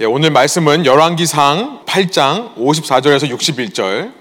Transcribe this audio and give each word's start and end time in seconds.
예, 0.00 0.04
오늘 0.04 0.30
말씀은 0.30 0.86
열왕기상 0.86 1.80
8장 1.84 2.54
54절에서 2.54 3.36
61절, 3.36 4.12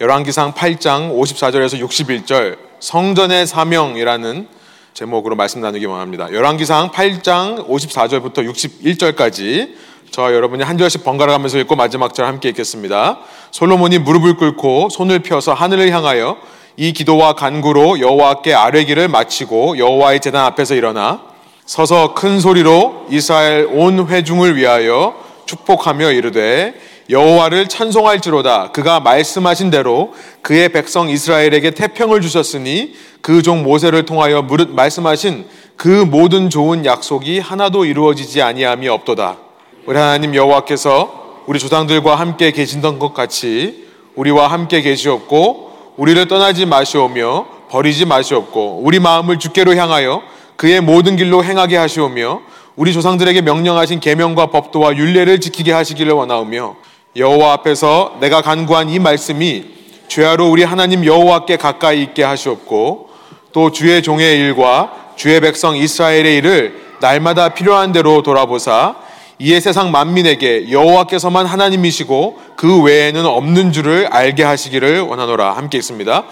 열왕기상 0.00 0.54
8장 0.54 1.14
54절에서 1.14 1.86
61절 1.86 2.56
성전의 2.80 3.46
사명이라는 3.46 4.48
제목으로 4.94 5.36
말씀 5.36 5.60
나누기 5.60 5.84
원합니다. 5.84 6.32
열왕기상 6.32 6.92
8장 6.92 7.68
54절부터 7.68 8.50
61절까지 8.50 9.74
저와 10.12 10.32
여러분이 10.32 10.62
한 10.62 10.78
절씩 10.78 11.04
번갈아 11.04 11.32
가면서 11.32 11.58
읽고 11.58 11.76
마지막 11.76 12.14
절 12.14 12.24
함께 12.24 12.48
읽겠습니다. 12.48 13.18
솔로몬이 13.50 13.98
무릎을 13.98 14.38
꿇고 14.38 14.88
손을 14.88 15.18
펴서 15.18 15.52
하늘을 15.52 15.90
향하여 15.90 16.38
이 16.78 16.94
기도와 16.94 17.34
간구로 17.34 18.00
여호와께 18.00 18.54
아뢰기를 18.54 19.08
마치고 19.08 19.76
여호와의 19.76 20.20
제단 20.20 20.46
앞에서 20.46 20.74
일어나 20.74 21.20
서서 21.68 22.14
큰 22.14 22.40
소리로 22.40 23.08
이스라엘 23.10 23.68
온 23.70 24.08
회중을 24.08 24.56
위하여 24.56 25.14
축복하며 25.44 26.12
이르되 26.12 26.72
여호와를 27.10 27.68
찬송할지로다. 27.68 28.72
그가 28.72 29.00
말씀하신 29.00 29.68
대로 29.68 30.14
그의 30.40 30.70
백성 30.70 31.10
이스라엘에게 31.10 31.72
태평을 31.72 32.22
주셨으니 32.22 32.94
그 33.20 33.42
종 33.42 33.62
모세를 33.62 34.06
통하여 34.06 34.40
무릇 34.40 34.70
말씀하신 34.70 35.44
그 35.76 35.88
모든 35.88 36.48
좋은 36.48 36.86
약속이 36.86 37.38
하나도 37.38 37.84
이루어지지 37.84 38.40
아니함이 38.40 38.88
없도다. 38.88 39.36
우리 39.84 39.98
하나님 39.98 40.34
여호와께서 40.34 41.42
우리 41.46 41.58
조상들과 41.58 42.14
함께 42.14 42.50
계신던 42.50 42.98
것 42.98 43.12
같이 43.12 43.84
우리와 44.14 44.48
함께 44.48 44.80
계시옵고 44.80 45.92
우리를 45.98 46.28
떠나지 46.28 46.64
마시오며 46.64 47.46
버리지 47.68 48.06
마시옵고 48.06 48.80
우리 48.82 49.00
마음을 49.00 49.38
주께로 49.38 49.74
향하여 49.74 50.22
그의 50.58 50.80
모든 50.80 51.14
길로 51.14 51.44
행하게 51.44 51.76
하시오며 51.76 52.40
우리 52.74 52.92
조상들에게 52.92 53.42
명령하신 53.42 54.00
계명과 54.00 54.46
법도와 54.46 54.96
윤례를 54.96 55.40
지키게 55.40 55.72
하시기를 55.72 56.12
원하오며 56.12 56.74
여호와 57.14 57.52
앞에서 57.52 58.16
내가 58.20 58.42
간구한 58.42 58.90
이 58.90 58.98
말씀이 58.98 59.64
죄하로 60.08 60.50
우리 60.50 60.64
하나님 60.64 61.04
여호와께 61.04 61.58
가까이 61.58 62.02
있게 62.02 62.24
하시옵고 62.24 63.08
또 63.52 63.70
주의 63.70 64.02
종의 64.02 64.36
일과 64.36 65.12
주의 65.14 65.40
백성 65.40 65.76
이스라엘의 65.76 66.38
일을 66.38 66.80
날마다 67.00 67.50
필요한 67.50 67.92
대로 67.92 68.22
돌아보사 68.22 68.96
이에 69.38 69.60
세상 69.60 69.92
만민에게 69.92 70.72
여호와께서만 70.72 71.46
하나님이시고 71.46 72.40
그 72.56 72.82
외에는 72.82 73.24
없는 73.26 73.70
줄을 73.70 74.08
알게 74.08 74.42
하시기를 74.42 75.02
원하노라 75.02 75.56
함께 75.56 75.78
있습니다. 75.78 76.24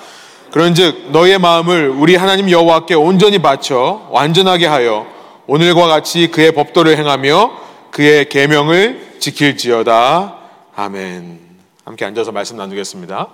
그런즉 0.57 1.11
너의 1.13 1.39
마음을 1.39 1.91
우리 1.91 2.17
하나님 2.17 2.51
여호와께 2.51 2.95
온전히 2.95 3.41
바쳐 3.41 4.09
완전하게 4.11 4.65
하여 4.65 5.07
오늘과 5.47 5.87
같이 5.87 6.31
그의 6.31 6.53
법도를 6.53 6.97
행하며 6.97 7.51
그의 7.91 8.31
계명을 8.31 9.19
지킬지어다. 9.19 10.35
아멘. 10.75 11.41
함께 11.85 12.07
앉아서 12.07 12.33
말씀 12.33 12.57
나누겠습니다. 12.57 13.29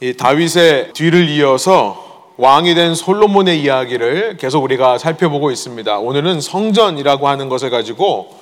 이 0.00 0.14
다윗의 0.14 0.94
뒤를 0.94 1.28
이어서 1.28 2.32
왕이 2.38 2.74
된 2.74 2.94
솔로몬의 2.94 3.60
이야기를 3.60 4.38
계속 4.38 4.64
우리가 4.64 4.96
살펴보고 4.96 5.50
있습니다. 5.50 5.98
오늘은 5.98 6.40
성전이라고 6.40 7.28
하는 7.28 7.50
것을 7.50 7.68
가지고 7.68 8.34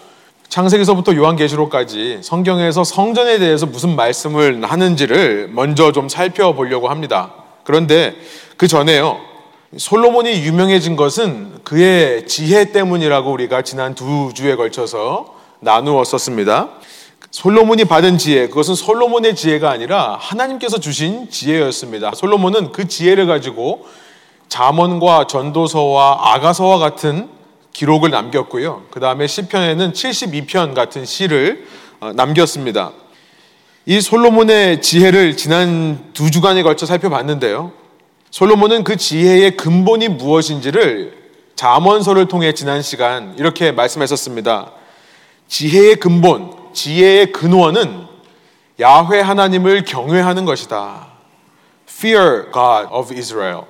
창세기서부터 0.52 1.14
요한계시록까지 1.14 2.18
성경에서 2.20 2.84
성전에 2.84 3.38
대해서 3.38 3.64
무슨 3.64 3.96
말씀을 3.96 4.62
하는지를 4.62 5.48
먼저 5.50 5.92
좀 5.92 6.10
살펴보려고 6.10 6.90
합니다. 6.90 7.32
그런데 7.64 8.14
그 8.58 8.68
전에요. 8.68 9.18
솔로몬이 9.78 10.42
유명해진 10.42 10.94
것은 10.94 11.60
그의 11.64 12.26
지혜 12.26 12.66
때문이라고 12.70 13.32
우리가 13.32 13.62
지난 13.62 13.94
두 13.94 14.32
주에 14.34 14.54
걸쳐서 14.54 15.34
나누었었습니다. 15.60 16.68
솔로몬이 17.30 17.86
받은 17.86 18.18
지혜, 18.18 18.48
그것은 18.48 18.74
솔로몬의 18.74 19.34
지혜가 19.34 19.70
아니라 19.70 20.18
하나님께서 20.20 20.78
주신 20.78 21.30
지혜였습니다. 21.30 22.12
솔로몬은 22.14 22.72
그 22.72 22.86
지혜를 22.88 23.26
가지고 23.26 23.86
잠언과 24.50 25.28
전도서와 25.28 26.34
아가서와 26.34 26.76
같은 26.76 27.30
기록을 27.72 28.10
남겼고요. 28.10 28.84
그 28.90 29.00
다음에 29.00 29.26
시편에는 29.26 29.92
72편 29.92 30.74
같은 30.74 31.04
시를 31.04 31.66
어, 32.00 32.12
남겼습니다. 32.12 32.92
이 33.86 34.00
솔로몬의 34.00 34.80
지혜를 34.80 35.36
지난 35.36 36.12
두 36.12 36.30
주간에 36.30 36.62
걸쳐 36.62 36.86
살펴봤는데요. 36.86 37.72
솔로몬은 38.30 38.84
그 38.84 38.96
지혜의 38.96 39.56
근본이 39.56 40.08
무엇인지를 40.08 41.22
잠언서를 41.56 42.28
통해 42.28 42.54
지난 42.54 42.80
시간 42.82 43.34
이렇게 43.38 43.72
말씀했었습니다. 43.72 44.72
지혜의 45.48 45.96
근본, 45.96 46.54
지혜의 46.72 47.32
근원은 47.32 48.06
야훼 48.80 49.20
하나님을 49.20 49.84
경외하는 49.84 50.44
것이다. 50.44 51.08
Fear 51.88 52.50
God 52.52 52.88
of 52.90 53.14
Israel. 53.14 53.64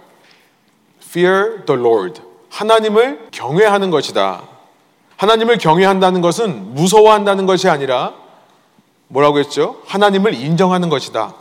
Fear 1.03 1.65
the 1.67 1.81
Lord. 1.81 2.23
하나님을 2.53 3.29
경외하는 3.33 3.91
것이다. 3.91 4.43
하나님을 5.17 5.57
경외한다는 5.59 6.21
것은 6.21 6.75
무서워한다는 6.75 7.47
것이 7.47 7.69
아니라 7.69 8.13
뭐라고 9.09 9.39
했죠? 9.39 9.81
하나님을 9.87 10.35
인정하는 10.35 10.89
것이다. 10.91 11.35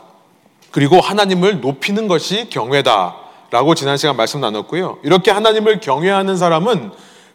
그리고 0.70 1.00
하나님을 1.00 1.60
높이는 1.60 2.08
것이 2.08 2.48
경외다. 2.48 3.16
라고 3.50 3.74
지난 3.74 3.98
시간 3.98 4.16
말씀 4.16 4.40
나눴고요. 4.40 5.00
이렇게 5.02 5.30
하나님을 5.30 5.80
경외하는 5.80 6.38
사람은 6.38 6.92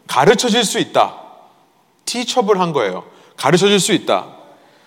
가르쳐 0.08 0.50
질 0.50 0.64
수 0.64 0.80
있다. 0.80 1.16
티처블 2.06 2.60
한 2.60 2.74
거예요. 2.74 3.04
가르쳐 3.36 3.68
줄 3.68 3.80
수 3.80 3.94
있다. 3.94 4.26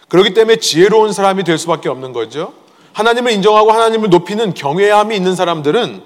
그렇기 0.08 0.34
때문에 0.34 0.56
지혜로운 0.56 1.12
사람이 1.12 1.44
될 1.44 1.56
수밖에 1.58 1.88
없는 1.88 2.12
거죠. 2.12 2.52
하나님을 2.94 3.30
인정하고 3.30 3.70
하나님을 3.70 4.10
높이는 4.10 4.52
경외함이 4.54 5.14
있는 5.14 5.36
사람들은 5.36 6.02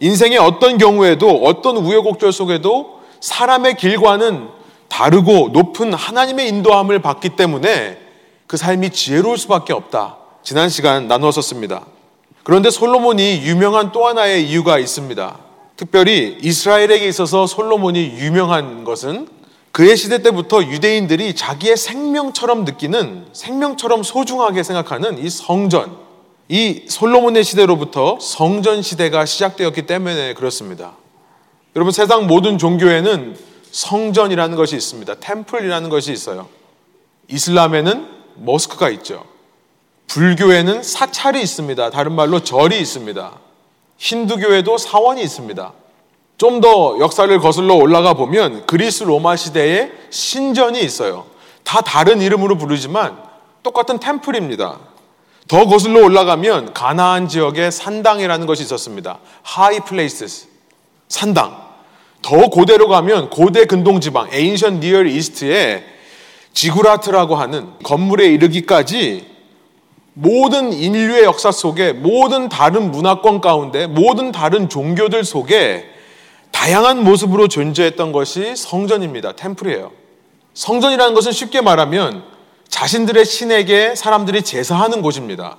인생의 0.00 0.38
어떤 0.38 0.78
경우에도 0.78 1.28
어떤 1.44 1.76
우여곡절 1.76 2.32
속에도 2.32 3.00
사람의 3.20 3.76
길과는 3.76 4.48
다르고 4.88 5.50
높은 5.52 5.94
하나님의 5.94 6.48
인도함을 6.48 7.00
받기 7.00 7.30
때문에 7.30 7.98
그 8.46 8.56
삶이 8.56 8.90
지혜로울 8.90 9.38
수밖에 9.38 9.72
없다. 9.72 10.18
지난 10.42 10.68
시간 10.68 11.08
나누었었습니다. 11.08 11.86
그런데 12.42 12.70
솔로몬이 12.70 13.42
유명한 13.44 13.92
또 13.92 14.06
하나의 14.06 14.48
이유가 14.48 14.78
있습니다. 14.78 15.38
특별히 15.76 16.36
이스라엘에게 16.42 17.06
있어서 17.08 17.46
솔로몬이 17.46 18.14
유명한 18.18 18.84
것은 18.84 19.28
그의 19.70 19.96
시대 19.96 20.22
때부터 20.22 20.62
유대인들이 20.62 21.34
자기의 21.34 21.78
생명처럼 21.78 22.64
느끼는 22.64 23.26
생명처럼 23.32 24.02
소중하게 24.02 24.62
생각하는 24.62 25.24
이 25.24 25.30
성전, 25.30 25.96
이 26.48 26.84
솔로몬의 26.88 27.44
시대로부터 27.44 28.18
성전 28.20 28.82
시대가 28.82 29.24
시작되었기 29.24 29.86
때문에 29.86 30.34
그렇습니다. 30.34 30.92
여러분 31.74 31.92
세상 31.92 32.26
모든 32.26 32.58
종교에는 32.58 33.36
성전이라는 33.70 34.56
것이 34.56 34.76
있습니다. 34.76 35.14
temple이라는 35.20 35.88
것이 35.88 36.12
있어요. 36.12 36.48
이슬람에는 37.28 38.06
모스크가 38.34 38.90
있죠. 38.90 39.24
불교에는 40.08 40.82
사찰이 40.82 41.40
있습니다. 41.40 41.90
다른 41.90 42.12
말로 42.12 42.40
절이 42.40 42.78
있습니다. 42.78 43.32
힌두교에도 43.96 44.76
사원이 44.76 45.22
있습니다. 45.22 45.72
좀 46.38 46.60
더 46.60 46.98
역사를 46.98 47.38
거슬러 47.38 47.74
올라가 47.74 48.14
보면 48.14 48.66
그리스 48.66 49.04
로마 49.04 49.36
시대에 49.36 49.90
신전이 50.10 50.80
있어요. 50.80 51.24
다 51.62 51.80
다른 51.80 52.20
이름으로 52.20 52.58
부르지만 52.58 53.16
똑같은 53.62 53.98
temple입니다. 54.00 54.78
더 55.48 55.66
거슬러 55.66 56.04
올라가면 56.04 56.72
가나안 56.72 57.28
지역에 57.28 57.70
산당이라는 57.70 58.46
것이 58.46 58.62
있었습니다. 58.62 59.18
high 59.42 59.80
place 59.80 60.46
산당. 61.08 61.60
더 62.22 62.48
고대로 62.48 62.88
가면 62.88 63.30
고대 63.30 63.64
근동 63.64 64.00
지방 64.00 64.28
ancient 64.32 64.80
Near 64.80 65.08
East에 65.08 65.84
지구라트라고 66.52 67.34
하는 67.34 67.70
건물에 67.82 68.26
이르기까지 68.28 69.26
모든 70.14 70.72
인류의 70.72 71.24
역사 71.24 71.50
속에 71.50 71.92
모든 71.92 72.48
다른 72.48 72.90
문화권 72.90 73.40
가운데 73.40 73.86
모든 73.86 74.30
다른 74.30 74.68
종교들 74.68 75.24
속에 75.24 75.86
다양한 76.50 77.02
모습으로 77.02 77.48
존재했던 77.48 78.12
것이 78.12 78.54
성전입니다. 78.54 79.32
temple이에요. 79.32 79.90
성전이라는 80.54 81.14
것은 81.14 81.32
쉽게 81.32 81.62
말하면 81.62 82.22
자신들의 82.72 83.26
신에게 83.26 83.94
사람들이 83.94 84.40
제사하는 84.42 85.02
곳입니다. 85.02 85.58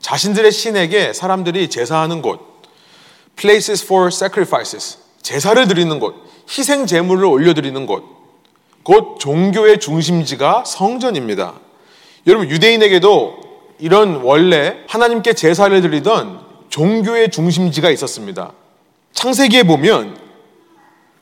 자신들의 0.00 0.50
신에게 0.50 1.12
사람들이 1.12 1.68
제사하는 1.68 2.22
곳. 2.22 2.40
Places 3.36 3.84
for 3.84 4.08
sacrifices. 4.08 4.98
제사를 5.20 5.68
드리는 5.68 6.00
곳. 6.00 6.14
희생 6.48 6.86
제물을 6.86 7.26
올려드리는 7.26 7.86
곳. 7.86 8.04
곧 8.82 9.18
종교의 9.20 9.78
중심지가 9.78 10.64
성전입니다. 10.64 11.52
여러분, 12.26 12.48
유대인에게도 12.48 13.40
이런 13.78 14.22
원래 14.22 14.78
하나님께 14.88 15.34
제사를 15.34 15.78
드리던 15.82 16.40
종교의 16.70 17.30
중심지가 17.30 17.90
있었습니다. 17.90 18.52
창세기에 19.12 19.64
보면 19.64 20.16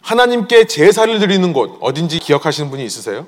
하나님께 0.02 0.66
제사를 0.66 1.18
드리는 1.18 1.52
곳 1.52 1.78
어딘지 1.80 2.20
기억하시는 2.20 2.70
분이 2.70 2.84
있으세요? 2.84 3.26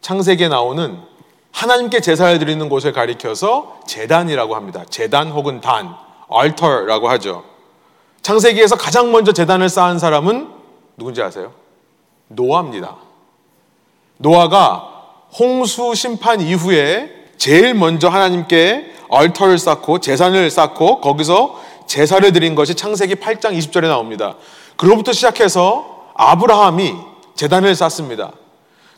창세기에 0.00 0.48
나오는 0.48 1.17
하나님께 1.52 2.00
제사를 2.00 2.38
드리는 2.38 2.68
곳을 2.68 2.92
가리켜서 2.92 3.80
제단이라고 3.86 4.54
합니다. 4.54 4.84
제단 4.88 5.30
혹은 5.30 5.60
단, 5.60 5.94
altar라고 6.32 7.08
하죠. 7.10 7.44
창세기에서 8.22 8.76
가장 8.76 9.10
먼저 9.10 9.32
제단을 9.32 9.68
쌓은 9.68 9.98
사람은 9.98 10.48
누군지 10.96 11.22
아세요? 11.22 11.52
노아입니다. 12.28 12.96
노아가 14.18 14.94
홍수 15.38 15.94
심판 15.94 16.40
이후에 16.40 17.10
제일 17.38 17.74
먼저 17.74 18.08
하나님께 18.08 18.94
얼터를 19.08 19.58
쌓고 19.58 20.00
재산을 20.00 20.50
쌓고 20.50 21.00
거기서 21.00 21.60
제사를 21.86 22.30
드린 22.32 22.54
것이 22.54 22.74
창세기 22.74 23.16
8장 23.16 23.56
20절에 23.56 23.88
나옵니다. 23.88 24.34
그로부터 24.76 25.12
시작해서 25.12 26.06
아브라함이 26.14 26.94
재단을 27.34 27.74
쌓습니다. 27.74 28.32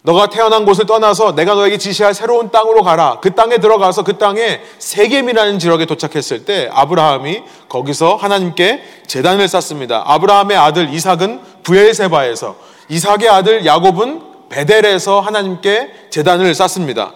너가 0.02 0.28
태어난 0.28 0.64
곳을 0.64 0.86
떠나서 0.86 1.34
내가 1.34 1.54
너에게 1.54 1.76
지시할 1.76 2.14
새로운 2.14 2.50
땅으로 2.50 2.82
가라. 2.82 3.18
그 3.20 3.34
땅에 3.34 3.58
들어가서 3.58 4.02
그 4.02 4.16
땅에 4.16 4.60
세겜이라는 4.78 5.58
지역에 5.58 5.84
도착했을 5.84 6.46
때 6.46 6.70
아브라함이 6.72 7.42
거기서 7.68 8.16
하나님께 8.16 8.82
재단을 9.06 9.46
쌓습니다. 9.46 10.02
아브라함의 10.06 10.56
아들 10.56 10.92
이삭은 10.94 11.40
부엘세바에서 11.62 12.56
이삭의 12.88 13.28
아들 13.28 13.66
야곱은 13.66 14.22
베델에서 14.48 15.20
하나님께 15.20 16.08
재단을 16.10 16.54
쌓습니다. 16.54 17.12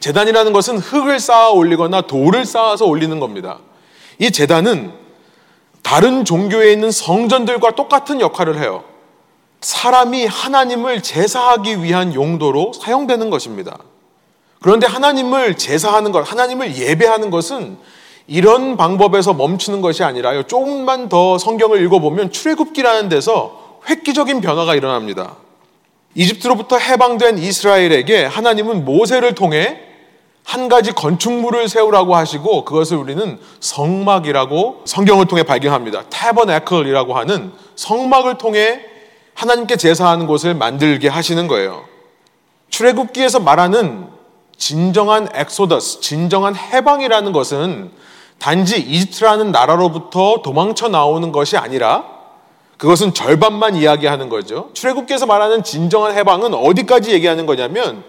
재단이라는 0.00 0.52
것은 0.52 0.78
흙을 0.78 1.20
쌓아 1.20 1.50
올리거나 1.50 2.02
돌을 2.02 2.44
쌓아서 2.44 2.86
올리는 2.86 3.20
겁니다. 3.20 3.58
이 4.18 4.30
재단은 4.30 4.92
다른 5.82 6.24
종교에 6.24 6.72
있는 6.72 6.90
성전들과 6.90 7.72
똑같은 7.72 8.20
역할을 8.20 8.58
해요. 8.58 8.84
사람이 9.60 10.26
하나님을 10.26 11.02
제사하기 11.02 11.82
위한 11.82 12.14
용도로 12.14 12.72
사용되는 12.72 13.30
것입니다. 13.30 13.78
그런데 14.60 14.86
하나님을 14.86 15.56
제사하는 15.56 16.12
것, 16.12 16.30
하나님을 16.30 16.76
예배하는 16.76 17.30
것은 17.30 17.78
이런 18.26 18.76
방법에서 18.76 19.34
멈추는 19.34 19.80
것이 19.80 20.04
아니라요. 20.04 20.44
조금만 20.44 21.08
더 21.08 21.38
성경을 21.38 21.82
읽어보면 21.84 22.30
출애굽기라는 22.30 23.08
데서 23.08 23.80
획기적인 23.88 24.40
변화가 24.40 24.74
일어납니다. 24.74 25.36
이집트로부터 26.14 26.76
해방된 26.78 27.38
이스라엘에게 27.38 28.24
하나님은 28.24 28.84
모세를 28.84 29.34
통해 29.34 29.80
한 30.44 30.68
가지 30.68 30.92
건축물을 30.92 31.68
세우라고 31.68 32.16
하시고 32.16 32.64
그것을 32.64 32.96
우리는 32.96 33.38
성막이라고 33.60 34.82
성경을 34.84 35.26
통해 35.26 35.42
발견합니다. 35.42 36.04
타버네클이라고 36.10 37.14
하는 37.14 37.52
성막을 37.76 38.38
통해 38.38 38.89
하나님께 39.34 39.76
제사하는 39.76 40.26
곳을 40.26 40.54
만들게 40.54 41.08
하시는 41.08 41.46
거예요. 41.48 41.84
출애굽기에서 42.70 43.40
말하는 43.40 44.08
진정한 44.56 45.28
엑소더스, 45.34 46.00
진정한 46.00 46.54
해방이라는 46.54 47.32
것은 47.32 47.90
단지 48.38 48.78
이집트라는 48.78 49.52
나라로부터 49.52 50.42
도망쳐 50.42 50.88
나오는 50.88 51.32
것이 51.32 51.56
아니라 51.56 52.04
그것은 52.76 53.12
절반만 53.12 53.76
이야기하는 53.76 54.28
거죠. 54.30 54.70
출애굽기에서 54.72 55.26
말하는 55.26 55.62
진정한 55.62 56.16
해방은 56.16 56.54
어디까지 56.54 57.12
얘기하는 57.12 57.44
거냐면 57.44 58.04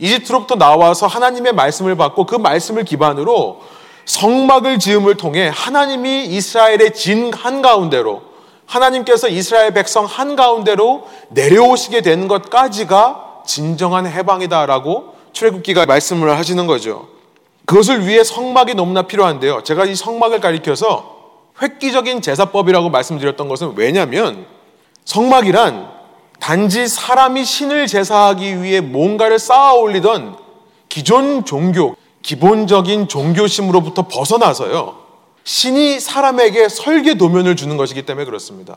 이집트로부터 0.00 0.56
나와서 0.56 1.06
하나님의 1.06 1.52
말씀을 1.52 1.96
받고 1.96 2.26
그 2.26 2.34
말씀을 2.36 2.84
기반으로 2.84 3.60
성막을 4.04 4.78
지음을 4.78 5.16
통해 5.16 5.50
하나님이 5.52 6.26
이스라엘의 6.26 6.94
진 6.94 7.32
한가운데로 7.32 8.22
하나님께서 8.68 9.28
이스라엘 9.28 9.72
백성 9.72 10.04
한가운데로 10.04 11.08
내려오시게 11.30 12.02
되는 12.02 12.28
것까지가 12.28 13.42
진정한 13.46 14.06
해방이다라고 14.06 15.14
출애굽기가 15.32 15.86
말씀을 15.86 16.36
하시는 16.36 16.66
거죠. 16.66 17.08
그것을 17.64 18.06
위해 18.06 18.22
성막이 18.22 18.74
너무나 18.74 19.02
필요한데요. 19.02 19.62
제가 19.64 19.86
이 19.86 19.94
성막을 19.94 20.40
가리켜서 20.40 21.16
획기적인 21.60 22.22
제사법이라고 22.22 22.90
말씀드렸던 22.90 23.48
것은 23.48 23.72
왜냐하면 23.76 24.46
성막이란 25.04 25.88
단지 26.38 26.86
사람이 26.86 27.44
신을 27.44 27.86
제사하기 27.86 28.62
위해 28.62 28.80
뭔가를 28.80 29.38
쌓아 29.38 29.72
올리던 29.74 30.36
기존 30.88 31.44
종교, 31.44 31.96
기본적인 32.22 33.08
종교심으로부터 33.08 34.08
벗어나서요. 34.08 35.07
신이 35.48 35.98
사람에게 35.98 36.68
설계 36.68 37.14
도면을 37.14 37.56
주는 37.56 37.78
것이기 37.78 38.02
때문에 38.02 38.26
그렇습니다. 38.26 38.76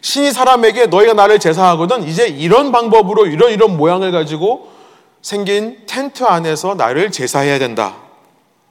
신이 0.00 0.32
사람에게 0.32 0.86
너희가 0.86 1.12
나를 1.12 1.38
제사하거든 1.38 2.08
이제 2.08 2.26
이런 2.26 2.72
방법으로 2.72 3.26
이런 3.26 3.52
이런 3.52 3.76
모양을 3.76 4.10
가지고 4.10 4.70
생긴 5.20 5.82
텐트 5.84 6.24
안에서 6.24 6.76
나를 6.76 7.12
제사해야 7.12 7.58
된다. 7.58 7.96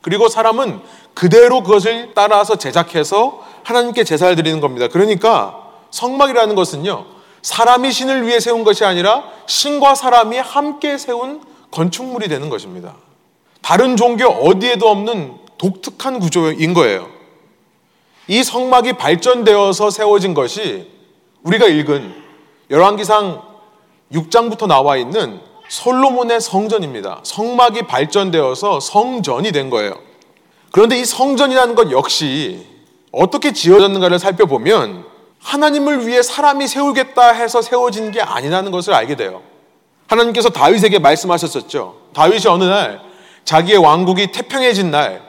그리고 0.01 0.29
사람은 0.29 0.81
그대로 1.13 1.61
그것을 1.61 2.13
따라서 2.15 2.55
제작해서 2.55 3.39
하나님께 3.63 4.03
제사를 4.03 4.35
드리는 4.35 4.59
겁니다. 4.59 4.87
그러니까 4.87 5.61
성막이라는 5.91 6.55
것은요. 6.55 7.05
사람이 7.43 7.91
신을 7.91 8.25
위해 8.25 8.39
세운 8.39 8.63
것이 8.63 8.83
아니라 8.83 9.25
신과 9.45 9.93
사람이 9.93 10.39
함께 10.39 10.97
세운 10.97 11.43
건축물이 11.69 12.29
되는 12.29 12.49
것입니다. 12.49 12.95
다른 13.61 13.95
종교 13.95 14.25
어디에도 14.25 14.89
없는 14.89 15.44
독특한 15.57 16.19
구조인 16.19 16.73
거예요. 16.73 17.09
이 18.27 18.43
성막이 18.43 18.93
발전되어서 18.93 19.89
세워진 19.89 20.33
것이 20.33 20.91
우리가 21.43 21.67
읽은 21.67 22.15
열왕기상 22.71 23.41
6장부터 24.11 24.67
나와 24.67 24.97
있는 24.97 25.39
솔로몬의 25.69 26.41
성전입니다. 26.41 27.21
성막이 27.23 27.83
발전되어서 27.83 28.79
성전이 28.79 29.51
된 29.51 29.69
거예요. 29.69 29.95
그런데 30.71 30.99
이 30.99 31.05
성전이라는 31.05 31.75
것 31.75 31.91
역시 31.91 32.65
어떻게 33.11 33.53
지어졌는가를 33.53 34.19
살펴보면 34.19 35.05
하나님을 35.39 36.07
위해 36.07 36.21
사람이 36.21 36.67
세우겠다 36.67 37.29
해서 37.29 37.61
세워진 37.61 38.11
게 38.11 38.21
아니라는 38.21 38.71
것을 38.71 38.93
알게 38.93 39.15
돼요. 39.15 39.41
하나님께서 40.07 40.49
다윗에게 40.49 40.99
말씀하셨었죠. 40.99 41.95
다윗이 42.13 42.47
어느 42.47 42.63
날 42.63 43.01
자기의 43.43 43.77
왕국이 43.77 44.31
태평해진 44.31 44.91
날 44.91 45.21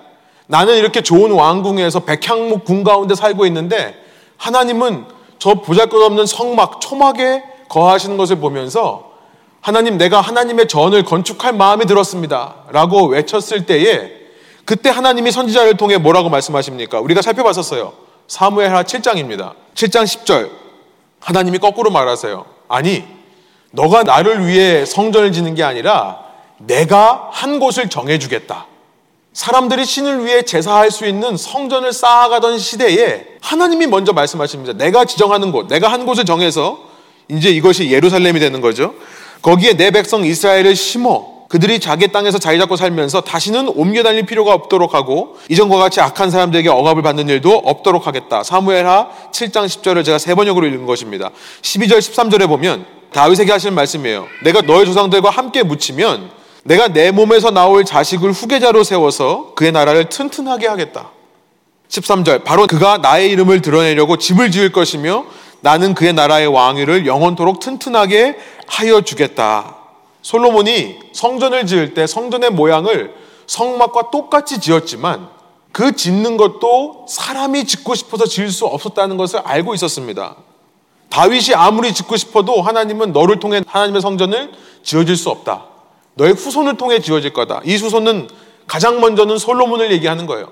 나는 0.47 0.77
이렇게 0.77 1.01
좋은 1.01 1.33
왕궁에서 1.33 2.01
백향목 2.01 2.65
궁 2.65 2.85
가운데 2.85 3.15
살고 3.15 3.47
있는데 3.47 3.95
하나님은 4.37 5.07
저 5.39 5.55
보잘것없는 5.55 6.27
성막 6.27 6.81
초막에 6.81 7.43
거하시는 7.69 8.17
것을 8.17 8.37
보면서 8.37 9.13
하나님 9.61 9.99
내가 9.99 10.21
하나님의 10.21 10.69
전을 10.69 11.05
건축할 11.05 11.53
마음이 11.53 11.87
들었습니다. 11.87 12.55
라고 12.71 13.07
외쳤을 13.07 13.67
때에 13.67 14.13
그때 14.65 14.91
하나님이 14.91 15.33
선지자를 15.33 15.77
통해 15.77 15.99
뭐라고 15.99 16.29
말씀하십니까? 16.29 17.01
우리가 17.01 17.23
살펴봤었어요. 17.23 17.93
사무엘하 18.29 18.85
7장입니다. 18.85 19.55
7장 19.75 20.05
10절. 20.05 20.51
하나님이 21.21 21.59
거꾸로 21.59 21.91
말하세요. 21.91 22.45
아니, 22.69 23.05
너가 23.73 24.05
나를 24.05 24.47
위해 24.47 24.85
성전을 24.85 25.33
짓는 25.33 25.55
게 25.55 25.63
아니라 25.63 26.21
내가 26.59 27.29
한 27.33 27.59
곳을 27.59 27.89
정해 27.89 28.19
주겠다. 28.19 28.67
사람들이 29.37 29.85
신을 29.85 30.25
위해 30.25 30.41
제사할 30.41 30.91
수 30.91 31.05
있는 31.05 31.37
성전을 31.37 31.93
쌓아가던 31.93 32.59
시대에 32.59 33.27
하나님이 33.43 33.87
먼저 33.87 34.15
말씀하십니다. 34.15 34.73
내가 34.73 35.05
지정하는 35.05 35.53
곳, 35.53 35.69
내가 35.69 35.93
한 35.93 36.07
곳을 36.07 36.25
정해서 36.25 36.79
이제 37.29 37.51
이것이 37.51 37.91
예루살렘이 37.91 38.41
되는 38.41 38.63
거죠. 38.63 38.95
거기에 39.43 39.75
내 39.75 39.91
백성 39.91 40.25
이스라엘을 40.25 40.75
심어 40.75 41.27
그들이 41.51 41.81
자기 41.81 42.09
땅에서 42.09 42.39
자리 42.39 42.59
잡고 42.59 42.77
살면서 42.77 43.21
다시는 43.21 43.69
옮겨 43.69 44.03
다닐 44.03 44.25
필요가 44.25 44.55
없도록 44.55 44.95
하고 44.95 45.37
이전과 45.51 45.77
같이 45.77 46.01
악한 46.01 46.31
사람들에게 46.31 46.71
억압을 46.71 47.03
받는 47.03 47.29
일도 47.29 47.59
없도록 47.59 48.07
하겠다. 48.07 48.43
사무엘하 48.43 49.11
7장 49.33 49.67
10절을 49.67 50.03
제가 50.03 50.17
세 50.17 50.35
번역으로 50.35 50.67
읽은 50.67 50.87
것입니다. 50.87 51.29
12절 51.61 51.99
13절에 51.99 52.49
보면 52.49 52.87
다윗에게 53.13 53.53
하시는 53.53 53.75
말씀이에요. 53.75 54.29
내가 54.45 54.63
너의 54.63 54.87
조상들과 54.87 55.29
함께 55.29 55.63
묻히면 55.63 56.36
내가 56.67 56.89
내 56.89 57.13
몸에서 57.13 57.51
나올 57.51 57.85
자식을 57.85 58.33
후계자로 58.33 58.83
세워서 58.83 59.53
그의 59.55 59.71
나라를 59.71 60.09
튼튼하게 60.09 60.67
하겠다. 60.67 61.11
13절 61.89 62.43
바로 62.43 62.67
그가 62.67 62.99
나의 62.99 63.31
이름을 63.31 63.63
드러내려고 63.63 64.19
집을 64.19 64.51
지을 64.51 64.73
것이며 64.73 65.25
나는 65.61 65.95
그의 65.95 66.13
나라의 66.13 66.49
왕위를 66.49 67.07
영원토록 67.07 67.61
튼튼하게 67.61 68.37
하여 68.67 69.01
주겠다. 69.01 69.77
솔로몬이 70.23 70.99
성전을 71.13 71.67
지을 71.67 71.95
때 71.95 72.09
성전의 72.09 72.51
모양을 72.51 73.15
성막과 73.47 74.11
똑같이 74.11 74.59
지었지만 74.59 75.29
그 75.71 75.95
짓는 75.95 76.37
것도 76.37 77.07
사람이 77.09 77.65
짓고 77.65 77.95
싶어서 77.95 78.27
지을 78.27 78.51
수 78.51 78.67
없었다는 78.67 79.17
것을 79.17 79.41
알고 79.45 79.75
있었습니다. 79.75 80.35
다윗이 81.11 81.55
아무리 81.55 81.95
짓고 81.95 82.17
싶어도 82.17 82.61
하나님은 82.61 83.13
너를 83.13 83.39
통해 83.39 83.63
하나님의 83.65 84.03
성전을 84.03 84.51
지어질 84.83 85.17
수 85.17 85.31
없다. 85.31 85.76
너의 86.17 86.33
후손을 86.33 86.77
통해 86.77 86.99
지어질 87.01 87.33
거다. 87.33 87.61
이 87.65 87.77
후손은 87.77 88.29
가장 88.67 89.01
먼저는 89.01 89.39
솔로몬을 89.39 89.93
얘기하는 89.93 90.27
거예요. 90.27 90.51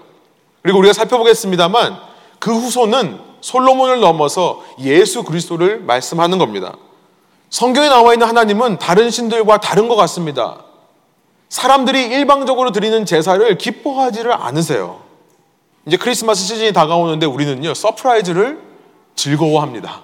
그리고 0.62 0.78
우리가 0.78 0.92
살펴보겠습니다만 0.92 1.98
그 2.38 2.54
후손은 2.54 3.18
솔로몬을 3.40 4.00
넘어서 4.00 4.62
예수 4.80 5.24
그리스도를 5.24 5.80
말씀하는 5.80 6.38
겁니다. 6.38 6.74
성경에 7.50 7.88
나와 7.88 8.12
있는 8.12 8.26
하나님은 8.26 8.78
다른 8.78 9.10
신들과 9.10 9.58
다른 9.58 9.88
것 9.88 9.96
같습니다. 9.96 10.64
사람들이 11.48 12.06
일방적으로 12.06 12.72
드리는 12.72 13.04
제사를 13.06 13.56
기뻐하지를 13.58 14.32
않으세요. 14.32 15.00
이제 15.86 15.96
크리스마스 15.96 16.42
시즌이 16.42 16.72
다가오는데 16.72 17.26
우리는요, 17.26 17.74
surprise를 17.74 18.60
즐거워합니다. 19.14 20.02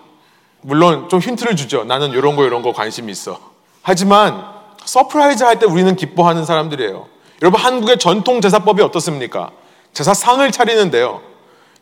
물론 0.62 1.08
좀 1.08 1.20
힌트를 1.20 1.56
주죠. 1.56 1.84
나는 1.84 2.10
이런 2.10 2.36
거 2.36 2.44
이런 2.44 2.62
거 2.62 2.72
관심이 2.72 3.10
있어. 3.10 3.38
하지만 3.82 4.59
surprise 4.84 5.44
할 5.44 5.58
때 5.58 5.66
우리는 5.66 5.94
기뻐하는 5.96 6.44
사람들이에요. 6.44 7.06
여러분 7.42 7.60
한국의 7.60 7.98
전통 7.98 8.40
제사법이 8.40 8.82
어떻습니까? 8.82 9.50
제사상을 9.92 10.50
차리는데요. 10.52 11.20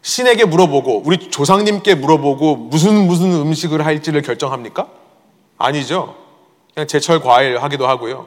신에게 0.02 0.45
물어보고 0.45 1.02
우리 1.05 1.31
조상님께 1.31 1.97
물어보고 1.97 2.57
무슨 2.57 3.07
무슨 3.07 3.33
음식을 3.33 3.85
할지를 3.85 4.23
결정합니까? 4.23 4.87
아니죠. 5.59 6.14
그냥 6.75 6.87
제철 6.87 7.21
과일 7.21 7.59
하기도 7.59 7.88
하고요. 7.88 8.26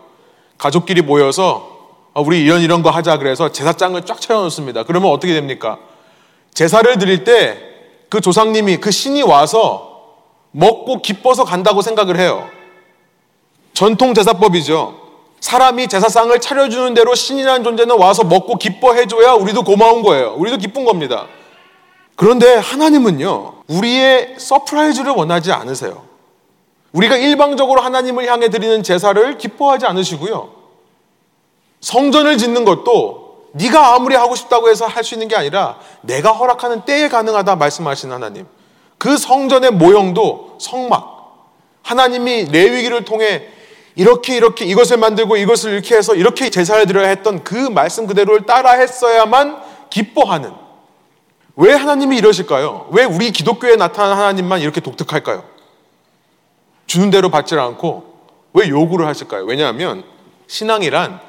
가족끼리 0.57 1.01
모여서 1.01 1.69
아, 2.13 2.19
우리 2.19 2.41
이런 2.41 2.61
이런 2.61 2.83
거 2.83 2.89
하자 2.89 3.17
그래서 3.17 3.51
제사상을 3.51 4.05
쫙 4.05 4.19
차려놓습니다. 4.19 4.83
그러면 4.83 5.11
어떻게 5.11 5.33
됩니까? 5.33 5.79
제사를 6.53 6.97
드릴 6.97 7.23
때 7.23 7.71
그 8.11 8.19
조상님이 8.19 8.75
그 8.77 8.91
신이 8.91 9.21
와서 9.21 10.17
먹고 10.51 11.01
기뻐서 11.01 11.45
간다고 11.45 11.81
생각을 11.81 12.19
해요. 12.19 12.49
전통 13.81 14.13
제사법이죠. 14.13 14.93
사람이 15.39 15.87
제사상을 15.87 16.39
차려주는 16.39 16.93
대로 16.93 17.15
신이라는 17.15 17.63
존재는 17.63 17.97
와서 17.97 18.23
먹고 18.23 18.57
기뻐해줘야 18.57 19.33
우리도 19.33 19.63
고마운 19.63 20.03
거예요. 20.03 20.35
우리도 20.37 20.57
기쁜 20.57 20.85
겁니다. 20.85 21.25
그런데 22.15 22.57
하나님은요, 22.57 23.63
우리의 23.69 24.35
surprise를 24.37 25.13
원하지 25.13 25.51
않으세요. 25.51 26.03
우리가 26.91 27.17
일방적으로 27.17 27.81
하나님을 27.81 28.27
향해 28.27 28.49
드리는 28.49 28.83
제사를 28.83 29.39
기뻐하지 29.39 29.87
않으시고요. 29.87 30.51
성전을 31.79 32.37
짓는 32.37 32.65
것도 32.65 33.47
네가 33.53 33.95
아무리 33.95 34.13
하고 34.13 34.35
싶다고 34.35 34.69
해서 34.69 34.85
할 34.85 35.03
수 35.03 35.15
있는 35.15 35.27
게 35.27 35.35
아니라 35.35 35.79
내가 36.01 36.33
허락하는 36.33 36.85
때에 36.85 37.09
가능하다 37.09 37.55
말씀하신 37.55 38.11
하나님. 38.11 38.45
그 38.99 39.17
성전의 39.17 39.71
모형도 39.71 40.57
성막. 40.59 41.49
하나님이 41.81 42.45
레위기를 42.51 43.05
통해 43.05 43.47
이렇게 43.95 44.35
이렇게 44.35 44.65
이것을 44.65 44.97
만들고 44.97 45.37
이것을 45.37 45.73
이렇게 45.73 45.95
해서 45.95 46.15
이렇게 46.15 46.49
제사를 46.49 46.85
드려야 46.85 47.09
했던 47.09 47.43
그 47.43 47.55
말씀 47.55 48.07
그대로를 48.07 48.45
따라 48.45 48.71
했어야만 48.71 49.61
기뻐하는 49.89 50.51
왜 51.55 51.73
하나님이 51.73 52.17
이러실까요? 52.17 52.87
왜 52.91 53.03
우리 53.03 53.31
기독교에 53.31 53.75
나타난 53.75 54.17
하나님만 54.17 54.61
이렇게 54.61 54.79
독특할까요? 54.79 55.43
주는 56.87 57.09
대로 57.09 57.29
받질 57.29 57.59
않고 57.59 58.11
왜 58.53 58.69
요구를 58.69 59.05
하실까요? 59.07 59.43
왜냐하면 59.45 60.03
신앙이란 60.47 61.19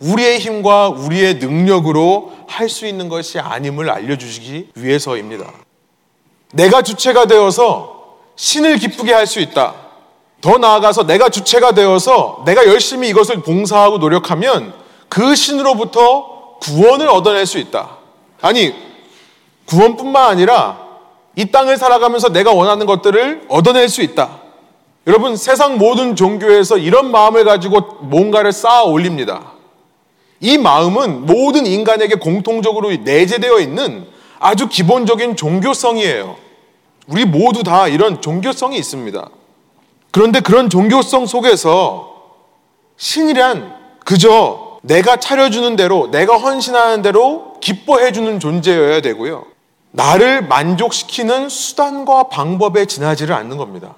우리의 0.00 0.38
힘과 0.38 0.88
우리의 0.90 1.34
능력으로 1.34 2.32
할 2.46 2.68
수 2.68 2.86
있는 2.86 3.08
것이 3.08 3.38
아님을 3.38 3.90
알려주시기 3.90 4.70
위해서입니다. 4.76 5.52
내가 6.52 6.82
주체가 6.82 7.26
되어서 7.26 8.16
신을 8.36 8.78
기쁘게 8.78 9.12
할 9.12 9.26
수 9.26 9.40
있다. 9.40 9.74
더 10.40 10.58
나아가서 10.58 11.06
내가 11.06 11.28
주체가 11.28 11.72
되어서 11.72 12.42
내가 12.46 12.66
열심히 12.66 13.08
이것을 13.08 13.42
봉사하고 13.42 13.98
노력하면 13.98 14.72
그 15.08 15.34
신으로부터 15.34 16.58
구원을 16.60 17.08
얻어낼 17.08 17.46
수 17.46 17.58
있다. 17.58 17.96
아니, 18.40 18.74
구원뿐만 19.66 20.30
아니라 20.30 20.86
이 21.34 21.50
땅을 21.50 21.76
살아가면서 21.76 22.30
내가 22.30 22.52
원하는 22.52 22.86
것들을 22.86 23.46
얻어낼 23.48 23.88
수 23.88 24.02
있다. 24.02 24.40
여러분, 25.06 25.36
세상 25.36 25.78
모든 25.78 26.14
종교에서 26.16 26.78
이런 26.78 27.10
마음을 27.10 27.44
가지고 27.44 27.80
뭔가를 28.02 28.52
쌓아 28.52 28.84
올립니다. 28.84 29.52
이 30.40 30.58
마음은 30.58 31.26
모든 31.26 31.66
인간에게 31.66 32.16
공통적으로 32.16 32.90
내재되어 32.90 33.58
있는 33.60 34.06
아주 34.38 34.68
기본적인 34.68 35.36
종교성이에요. 35.36 36.36
우리 37.08 37.24
모두 37.24 37.62
다 37.62 37.88
이런 37.88 38.20
종교성이 38.20 38.76
있습니다. 38.76 39.28
그런데 40.10 40.40
그런 40.40 40.70
종교성 40.70 41.26
속에서 41.26 42.14
신이란 42.96 43.76
그저 44.04 44.78
내가 44.82 45.16
차려주는 45.16 45.76
대로, 45.76 46.10
내가 46.10 46.38
헌신하는 46.38 47.02
대로 47.02 47.54
기뻐해주는 47.60 48.40
존재여야 48.40 49.00
되고요. 49.00 49.44
나를 49.90 50.42
만족시키는 50.42 51.48
수단과 51.48 52.24
방법에 52.24 52.86
지나지를 52.86 53.34
않는 53.34 53.56
겁니다. 53.56 53.94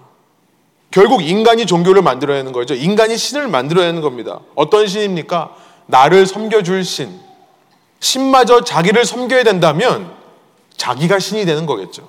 결국 0.90 1.22
인간이 1.22 1.66
종교를 1.66 2.02
만들어야 2.02 2.38
하는 2.38 2.52
거죠. 2.52 2.74
인간이 2.74 3.16
신을 3.16 3.48
만들어야 3.48 3.88
하는 3.88 4.00
겁니다. 4.00 4.40
어떤 4.54 4.86
신입니까? 4.86 5.54
나를 5.86 6.26
섬겨줄 6.26 6.84
신. 6.84 7.20
신마저 8.00 8.64
자기를 8.64 9.04
섬겨야 9.04 9.44
된다면 9.44 10.10
자기가 10.76 11.18
신이 11.18 11.44
되는 11.44 11.66
거겠죠. 11.66 12.08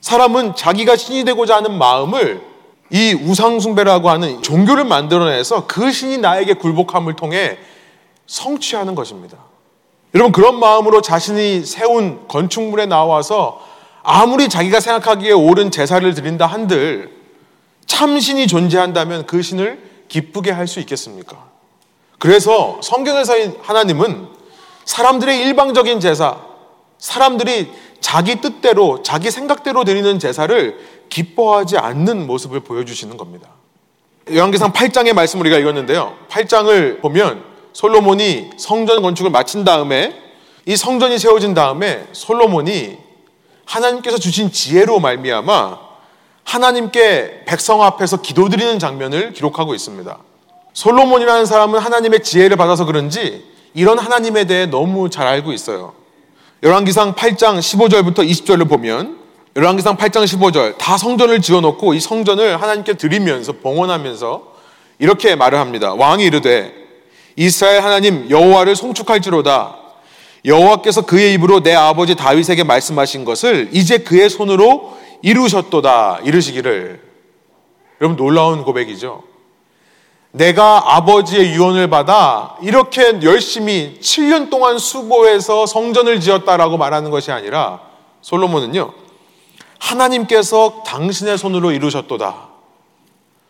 사람은 0.00 0.54
자기가 0.54 0.96
신이 0.96 1.24
되고자 1.24 1.56
하는 1.56 1.76
마음을 1.78 2.51
이 2.92 3.14
우상숭배라고 3.14 4.10
하는 4.10 4.42
종교를 4.42 4.84
만들어내서 4.84 5.66
그 5.66 5.90
신이 5.90 6.18
나에게 6.18 6.54
굴복함을 6.54 7.16
통해 7.16 7.56
성취하는 8.26 8.94
것입니다. 8.94 9.38
여러분 10.14 10.30
그런 10.30 10.58
마음으로 10.60 11.00
자신이 11.00 11.64
세운 11.64 12.28
건축물에 12.28 12.84
나와서 12.84 13.62
아무리 14.02 14.50
자기가 14.50 14.80
생각하기에 14.80 15.32
옳은 15.32 15.70
제사를 15.70 16.12
드린다 16.14 16.44
한들 16.44 17.10
참신이 17.86 18.46
존재한다면 18.46 19.26
그 19.26 19.40
신을 19.40 19.82
기쁘게 20.08 20.50
할 20.50 20.66
수 20.68 20.78
있겠습니까? 20.80 21.50
그래서 22.18 22.78
성경에서 22.82 23.34
하나님은 23.62 24.28
사람들의 24.84 25.38
일방적인 25.40 25.98
제사, 26.00 26.36
사람들이 26.98 27.72
자기 28.00 28.40
뜻대로, 28.40 29.02
자기 29.02 29.30
생각대로 29.30 29.84
드리는 29.84 30.18
제사를 30.18 30.78
기뻐하지 31.12 31.76
않는 31.76 32.26
모습을 32.26 32.60
보여주시는 32.60 33.18
겁니다. 33.18 33.50
요한계상 34.32 34.72
8장의 34.72 35.12
말씀 35.12 35.40
우리가 35.40 35.58
읽었는데요. 35.58 36.16
8장을 36.30 37.00
보면 37.02 37.44
솔로몬이 37.74 38.50
성전 38.56 39.02
건축을 39.02 39.30
마친 39.30 39.64
다음에 39.64 40.18
이 40.64 40.76
성전이 40.76 41.18
세워진 41.18 41.54
다음에 41.54 42.06
솔로몬이 42.12 42.96
하나님께서 43.66 44.18
주신 44.18 44.50
지혜로 44.50 45.00
말미암아 45.00 45.78
하나님께 46.44 47.44
백성 47.46 47.82
앞에서 47.82 48.22
기도드리는 48.22 48.78
장면을 48.78 49.32
기록하고 49.32 49.74
있습니다. 49.74 50.18
솔로몬이라는 50.72 51.44
사람은 51.44 51.78
하나님의 51.78 52.22
지혜를 52.22 52.56
받아서 52.56 52.86
그런지 52.86 53.44
이런 53.74 53.98
하나님에 53.98 54.44
대해 54.44 54.66
너무 54.66 55.10
잘 55.10 55.26
알고 55.26 55.52
있어요. 55.52 55.92
열왕기상 56.62 57.14
8장 57.14 57.58
15절부터 57.58 58.18
20절을 58.18 58.68
보면 58.68 59.21
열왕기상 59.54 59.98
8장 59.98 60.24
15절 60.24 60.78
다 60.78 60.96
성전을 60.96 61.42
지어놓고 61.42 61.92
이 61.92 62.00
성전을 62.00 62.60
하나님께 62.60 62.94
드리면서 62.94 63.52
봉헌하면서 63.52 64.52
이렇게 64.98 65.36
말을 65.36 65.58
합니다. 65.58 65.92
왕이 65.94 66.24
이르되 66.24 66.72
이스라엘 67.36 67.82
하나님 67.82 68.30
여호와를 68.30 68.76
송축할지로다 68.76 69.76
여호와께서 70.44 71.02
그의 71.02 71.34
입으로 71.34 71.62
내 71.62 71.74
아버지 71.74 72.14
다윗에게 72.14 72.64
말씀하신 72.64 73.24
것을 73.24 73.68
이제 73.72 73.98
그의 73.98 74.30
손으로 74.30 74.96
이루셨도다 75.20 76.20
이르시기를 76.24 77.00
여러분 78.00 78.16
놀라운 78.16 78.64
고백이죠. 78.64 79.22
내가 80.32 80.96
아버지의 80.96 81.52
유언을 81.52 81.90
받아 81.90 82.56
이렇게 82.62 83.20
열심히 83.22 83.98
7년 84.00 84.48
동안 84.48 84.78
수고해서 84.78 85.66
성전을 85.66 86.20
지었다라고 86.20 86.78
말하는 86.78 87.10
것이 87.10 87.30
아니라 87.30 87.80
솔로몬은요. 88.22 89.01
하나님께서 89.82 90.82
당신의 90.86 91.36
손으로 91.38 91.72
이루셨도다. 91.72 92.48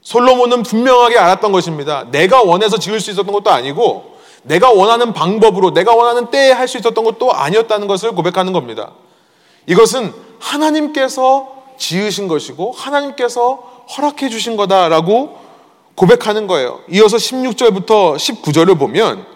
솔로몬은 0.01 0.62
분명하게 0.62 1.19
알았던 1.19 1.53
것입니다. 1.53 2.07
내가 2.11 2.43
원해서 2.43 2.79
지을 2.79 3.01
수 3.01 3.11
있었던 3.11 3.33
것도 3.33 3.51
아니고 3.51 4.17
내가 4.43 4.71
원하는 4.71 5.12
방법으로 5.12 5.73
내가 5.73 5.95
원하는 5.95 6.31
때에 6.31 6.51
할 6.51 6.67
수 6.67 6.79
있었던 6.79 7.05
것도 7.05 7.33
아니었다는 7.33 7.87
것을 7.87 8.12
고백하는 8.12 8.53
겁니다. 8.53 8.93
이것은 9.67 10.12
하나님께서 10.41 11.62
지으신 11.79 12.27
것이고 12.29 12.73
하나님께서 12.73 13.85
허락해 13.97 14.29
주신 14.29 14.57
거다라고 14.57 15.39
고백하는 15.95 16.47
거예요. 16.47 16.81
이어서 16.91 17.17
16절부터 17.19 18.17
19절을 18.17 18.79
보면 18.79 19.27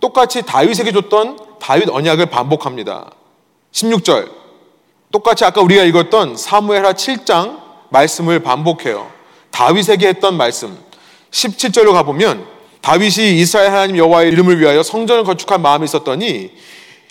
똑같이 0.00 0.42
다윗에게 0.42 0.92
줬던 0.92 1.38
다윗 1.58 1.90
언약을 1.90 2.26
반복합니다. 2.26 3.10
16절. 3.72 4.45
똑같이 5.10 5.44
아까 5.44 5.60
우리가 5.60 5.82
읽었던 5.84 6.36
사무엘하 6.36 6.92
7장 6.92 7.60
말씀을 7.90 8.40
반복해요. 8.40 9.10
다윗에게 9.50 10.08
했던 10.08 10.36
말씀. 10.36 10.76
17절로 11.30 11.92
가보면 11.92 12.46
다윗이 12.80 13.38
이스라엘 13.38 13.70
하나님 13.70 13.96
여호와의 13.96 14.30
이름을 14.32 14.60
위하여 14.60 14.82
성전을 14.82 15.24
건축한 15.24 15.62
마음이 15.62 15.84
있었더니 15.84 16.50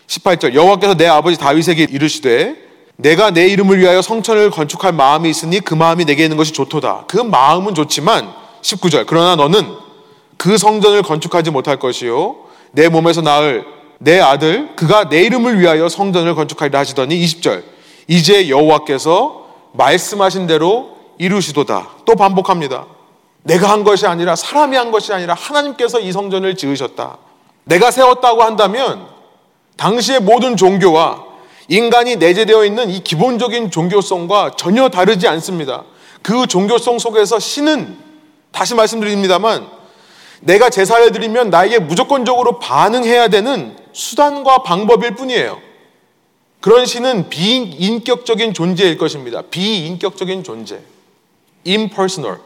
18절 0.07 0.53
여호와께서 0.53 0.95
내 0.95 1.07
아버지 1.07 1.37
다윗에게 1.37 1.87
이르시되 1.89 2.55
내가 2.97 3.31
내 3.31 3.47
이름을 3.47 3.79
위하여 3.79 4.01
성천을 4.01 4.51
건축할 4.51 4.93
마음이 4.93 5.29
있으니 5.29 5.59
그 5.59 5.73
마음이 5.73 6.05
내게 6.05 6.23
있는 6.23 6.37
것이 6.37 6.53
좋도다. 6.53 7.05
그 7.07 7.17
마음은 7.17 7.75
좋지만 7.75 8.33
19절 8.61 9.05
그러나 9.07 9.35
너는 9.35 9.65
그 10.37 10.57
성전을 10.57 11.01
건축하지 11.03 11.51
못할 11.51 11.77
것이요 11.77 12.37
내 12.71 12.89
몸에서 12.89 13.21
나을 13.21 13.65
내 13.97 14.19
아들 14.19 14.75
그가 14.75 15.09
내 15.09 15.23
이름을 15.23 15.59
위하여 15.59 15.89
성전을 15.89 16.35
건축하리라 16.35 16.79
하시더니 16.79 17.17
20절 17.25 17.63
이제 18.07 18.49
여호와께서 18.49 19.45
말씀하신 19.73 20.47
대로 20.47 20.95
이루시도다. 21.17 21.89
또 22.05 22.15
반복합니다. 22.15 22.85
내가 23.43 23.69
한 23.69 23.83
것이 23.83 24.07
아니라 24.07 24.35
사람이 24.35 24.75
한 24.75 24.91
것이 24.91 25.13
아니라 25.13 25.33
하나님께서 25.33 25.99
이 25.99 26.11
성전을 26.11 26.55
지으셨다. 26.55 27.17
내가 27.65 27.91
세웠다고 27.91 28.43
한다면 28.43 29.07
당시의 29.77 30.21
모든 30.21 30.55
종교와 30.57 31.23
인간이 31.67 32.15
내재되어 32.17 32.65
있는 32.65 32.89
이 32.89 33.03
기본적인 33.03 33.71
종교성과 33.71 34.51
전혀 34.57 34.89
다르지 34.89 35.27
않습니다. 35.27 35.83
그 36.21 36.47
종교성 36.47 36.99
속에서 36.99 37.39
신은 37.39 37.97
다시 38.51 38.75
말씀드립니다만 38.75 39.67
내가 40.41 40.69
제사를 40.69 41.11
드리면 41.11 41.49
나에게 41.49 41.79
무조건적으로 41.79 42.59
반응해야 42.59 43.27
되는 43.29 43.75
수단과 43.93 44.59
방법일 44.59 45.15
뿐이에요. 45.15 45.59
그런 46.65 46.87
신은 46.87 47.29
비인격적인 47.29 48.55
존재일 48.55 48.97
것입니다. 48.97 49.43
비인격적인 49.51 50.43
존재. 50.43 50.79
impersonal. 51.67 52.39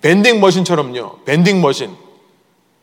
밴딩 0.00 0.40
머신처럼요. 0.40 1.18
밴딩 1.26 1.60
머신. 1.60 1.94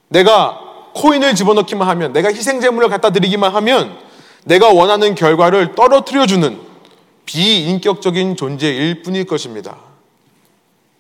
내가 0.10 0.62
코인을 0.94 1.34
집어넣기만 1.34 1.88
하면, 1.88 2.14
내가 2.14 2.30
희생제물을 2.30 2.90
갖다 2.90 3.10
드리기만 3.10 3.56
하면, 3.56 3.98
내가 4.44 4.72
원하는 4.72 5.16
결과를 5.16 5.74
떨어뜨려주는 5.74 6.60
비인격적인 7.26 8.36
존재일 8.36 9.02
뿐일 9.02 9.26
것입니다. 9.26 9.78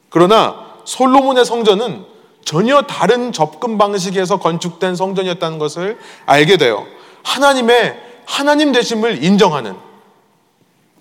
그러나 0.09 0.73
솔로몬의 0.85 1.45
성전은 1.45 2.03
전혀 2.43 2.81
다른 2.81 3.31
접근 3.31 3.77
방식에서 3.77 4.39
건축된 4.39 4.95
성전이었다는 4.95 5.59
것을 5.59 5.99
알게 6.25 6.57
돼요. 6.57 6.87
하나님의 7.21 8.06
하나님 8.27 8.73
되심을 8.73 9.23
인정하는 9.23 9.73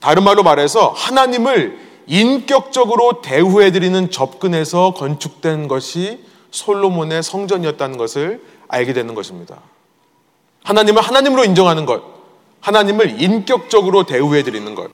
다른 0.01 0.23
말로 0.23 0.45
말해서 0.45 0.95
하나님을 0.97 1.77
인격적으로 2.07 3.21
대우해 3.21 3.73
드리는 3.73 4.11
접근에서 4.13 4.95
건축된 4.95 5.67
것이 5.67 6.21
솔로몬의 6.53 7.25
성전이었다는 7.25 7.99
것을 7.99 8.43
알게 8.69 8.93
되는 8.93 9.15
것입니다. 9.17 9.59
하나님을 10.63 11.03
하나님으로 11.03 11.45
인정하는 11.45 11.85
것, 11.85 12.03
하나님을 12.61 13.21
인격적으로 13.21 14.05
대우해 14.05 14.45
드리는 14.45 14.75
것. 14.77 14.91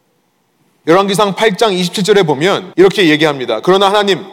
열왕기상 0.86 1.34
8장 1.34 1.78
27절에 1.78 2.26
보면 2.26 2.72
이렇게 2.76 3.10
얘기합니다. 3.10 3.60
그러나 3.60 3.88
하나님 3.88 4.24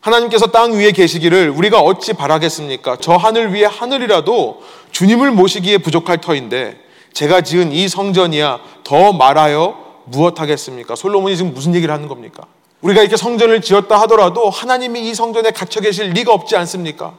하나님께서 0.00 0.46
땅 0.46 0.72
위에 0.72 0.92
계시기를 0.92 1.50
우리가 1.50 1.80
어찌 1.80 2.12
바라겠습니까? 2.12 2.98
저 3.00 3.16
하늘 3.16 3.52
위에 3.52 3.64
하늘이라도 3.64 4.62
주님을 4.92 5.32
모시기에 5.32 5.78
부족할 5.78 6.20
터인데 6.20 6.87
제가 7.12 7.40
지은 7.40 7.72
이 7.72 7.88
성전이야 7.88 8.60
더 8.84 9.12
말하여 9.12 9.88
무엇하겠습니까? 10.04 10.94
솔로몬이 10.94 11.36
지금 11.36 11.54
무슨 11.54 11.74
얘기를 11.74 11.92
하는 11.92 12.08
겁니까? 12.08 12.44
우리가 12.80 13.00
이렇게 13.00 13.16
성전을 13.16 13.60
지었다 13.60 14.00
하더라도 14.02 14.48
하나님이 14.50 15.08
이 15.08 15.14
성전에 15.14 15.50
갇혀 15.50 15.80
계실 15.80 16.10
리가 16.10 16.32
없지 16.32 16.56
않습니까? 16.56 17.14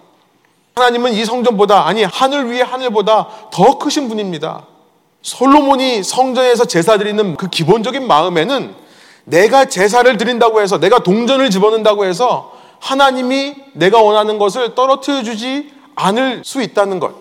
하나님은 0.76 1.14
이 1.14 1.26
성전보다 1.26 1.88
아니 1.88 2.04
하늘 2.04 2.50
위에 2.50 2.62
하늘보다 2.62 3.28
더 3.52 3.78
크신 3.78 4.08
분입니다. 4.08 4.66
솔로몬이 5.22 6.04
성전에서 6.04 6.66
제사 6.66 6.98
드리는 6.98 7.36
그 7.36 7.50
기본적인 7.50 8.08
마음에는 8.08 8.74
내가 9.26 9.66
제사를 9.66 10.18
드린다고 10.18 10.62
해서 10.62 10.80
내가 10.80 11.00
동전을 11.00 11.50
집어넣는다고 11.50 12.06
해서 12.06 12.54
하나님이 12.80 13.56
내가 13.74 14.02
원하는 14.02 14.40
것을 14.40 14.76
떨어뜨려 14.76 15.24
주지 15.24 15.72
않을 15.96 16.44
수 16.46 16.62
있다는 16.62 17.00
것. 17.00 17.14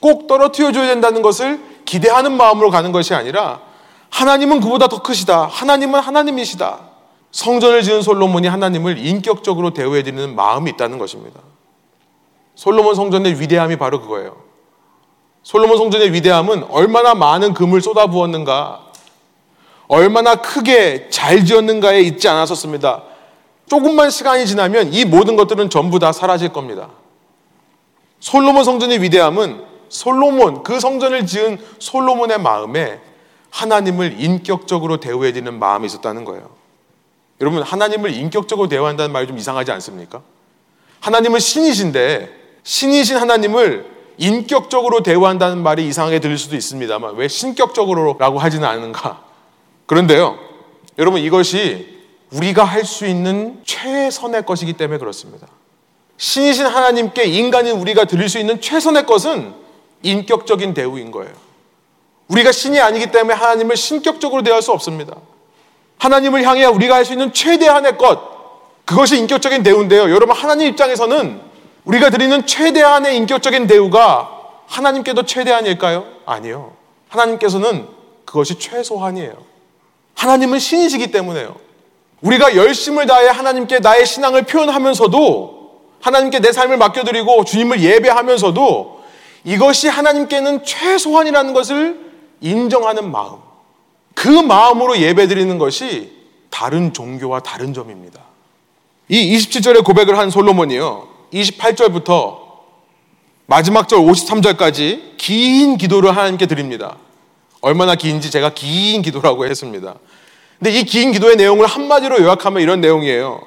꼭 0.00 0.26
떨어뜨려 0.26 0.70
줘야 0.72 0.86
된다는 0.88 1.22
것을 1.22 1.58
기대하는 1.88 2.36
마음으로 2.36 2.70
가는 2.70 2.92
것이 2.92 3.14
아니라 3.14 3.60
하나님은 4.10 4.60
그보다 4.60 4.88
더 4.88 5.02
크시다. 5.02 5.46
하나님은 5.46 6.00
하나님이시다. 6.00 6.80
성전을 7.32 7.82
지은 7.82 8.02
솔로몬이 8.02 8.46
하나님을 8.46 8.98
인격적으로 8.98 9.72
대우해 9.72 10.02
드리는 10.02 10.34
마음이 10.34 10.70
있다는 10.72 10.98
것입니다. 10.98 11.40
솔로몬 12.54 12.94
성전의 12.94 13.40
위대함이 13.40 13.76
바로 13.76 14.02
그거예요. 14.02 14.36
솔로몬 15.42 15.78
성전의 15.78 16.12
위대함은 16.12 16.64
얼마나 16.64 17.14
많은 17.14 17.54
금을 17.54 17.80
쏟아부었는가, 17.80 18.84
얼마나 19.86 20.34
크게 20.34 21.08
잘 21.08 21.46
지었는가에 21.46 22.00
있지 22.00 22.28
않았었습니다. 22.28 23.02
조금만 23.66 24.10
시간이 24.10 24.46
지나면 24.46 24.92
이 24.92 25.06
모든 25.06 25.36
것들은 25.36 25.70
전부 25.70 25.98
다 25.98 26.12
사라질 26.12 26.50
겁니다. 26.50 26.90
솔로몬 28.20 28.64
성전의 28.64 29.00
위대함은 29.00 29.67
솔로몬, 29.88 30.62
그 30.62 30.80
성전을 30.80 31.26
지은 31.26 31.58
솔로몬의 31.78 32.40
마음에 32.40 33.00
하나님을 33.50 34.20
인격적으로 34.20 35.00
대우해드리는 35.00 35.58
마음이 35.58 35.86
있었다는 35.86 36.24
거예요. 36.24 36.50
여러분, 37.40 37.62
하나님을 37.62 38.12
인격적으로 38.12 38.68
대우한다는 38.68 39.12
말이 39.12 39.26
좀 39.26 39.38
이상하지 39.38 39.70
않습니까? 39.72 40.22
하나님은 41.00 41.38
신이신데, 41.38 42.30
신이신 42.64 43.16
하나님을 43.16 43.86
인격적으로 44.18 45.02
대우한다는 45.02 45.62
말이 45.62 45.86
이상하게 45.86 46.18
들릴 46.18 46.36
수도 46.36 46.56
있습니다만, 46.56 47.14
왜 47.14 47.28
신격적으로라고 47.28 48.38
하지는 48.38 48.66
않은가? 48.68 49.22
그런데요, 49.86 50.38
여러분, 50.98 51.20
이것이 51.20 51.98
우리가 52.32 52.64
할 52.64 52.84
수 52.84 53.06
있는 53.06 53.60
최선의 53.64 54.44
것이기 54.44 54.74
때문에 54.74 54.98
그렇습니다. 54.98 55.46
신이신 56.16 56.66
하나님께 56.66 57.24
인간인 57.24 57.76
우리가 57.76 58.04
드릴 58.04 58.28
수 58.28 58.38
있는 58.38 58.60
최선의 58.60 59.06
것은 59.06 59.54
인격적인 60.02 60.74
대우인 60.74 61.10
거예요. 61.10 61.32
우리가 62.28 62.52
신이 62.52 62.78
아니기 62.78 63.10
때문에 63.10 63.34
하나님을 63.34 63.76
신격적으로 63.76 64.42
대할 64.42 64.62
수 64.62 64.72
없습니다. 64.72 65.16
하나님을 65.98 66.44
향해 66.44 66.64
우리가 66.66 66.94
할 66.96 67.04
수 67.04 67.12
있는 67.12 67.32
최대한의 67.32 67.98
것, 67.98 68.20
그것이 68.84 69.18
인격적인 69.18 69.62
대우인데요. 69.62 70.10
여러분, 70.10 70.36
하나님 70.36 70.68
입장에서는 70.68 71.40
우리가 71.84 72.10
드리는 72.10 72.46
최대한의 72.46 73.16
인격적인 73.16 73.66
대우가 73.66 74.30
하나님께도 74.66 75.24
최대한일까요? 75.24 76.06
아니요. 76.26 76.72
하나님께서는 77.08 77.88
그것이 78.24 78.58
최소한이에요. 78.58 79.32
하나님은 80.14 80.58
신이시기 80.58 81.10
때문에요. 81.10 81.56
우리가 82.20 82.56
열심을 82.56 83.06
다해 83.06 83.28
하나님께 83.28 83.78
나의 83.78 84.04
신앙을 84.04 84.42
표현하면서도 84.42 85.58
하나님께 86.00 86.40
내 86.40 86.52
삶을 86.52 86.76
맡겨드리고 86.76 87.44
주님을 87.44 87.80
예배하면서도 87.80 88.97
이것이 89.48 89.88
하나님께는 89.88 90.62
최소한이라는 90.62 91.54
것을 91.54 91.98
인정하는 92.42 93.10
마음. 93.10 93.38
그 94.14 94.28
마음으로 94.28 94.98
예배 94.98 95.26
드리는 95.26 95.56
것이 95.56 96.12
다른 96.50 96.92
종교와 96.92 97.40
다른 97.40 97.72
점입니다. 97.72 98.20
이 99.08 99.34
27절의 99.36 99.84
고백을 99.84 100.18
한 100.18 100.28
솔로몬이요. 100.28 101.08
28절부터 101.32 102.36
마지막 103.46 103.88
절 103.88 104.00
53절까지 104.00 105.16
긴 105.16 105.78
기도를 105.78 106.14
하나님께 106.14 106.44
드립니다. 106.44 106.98
얼마나 107.62 107.94
긴지 107.94 108.30
제가 108.30 108.50
긴 108.52 109.00
기도라고 109.00 109.46
했습니다. 109.46 109.94
근데 110.58 110.78
이 110.78 110.82
긴 110.84 111.10
기도의 111.12 111.36
내용을 111.36 111.66
한마디로 111.66 112.20
요약하면 112.20 112.60
이런 112.62 112.82
내용이에요. 112.82 113.40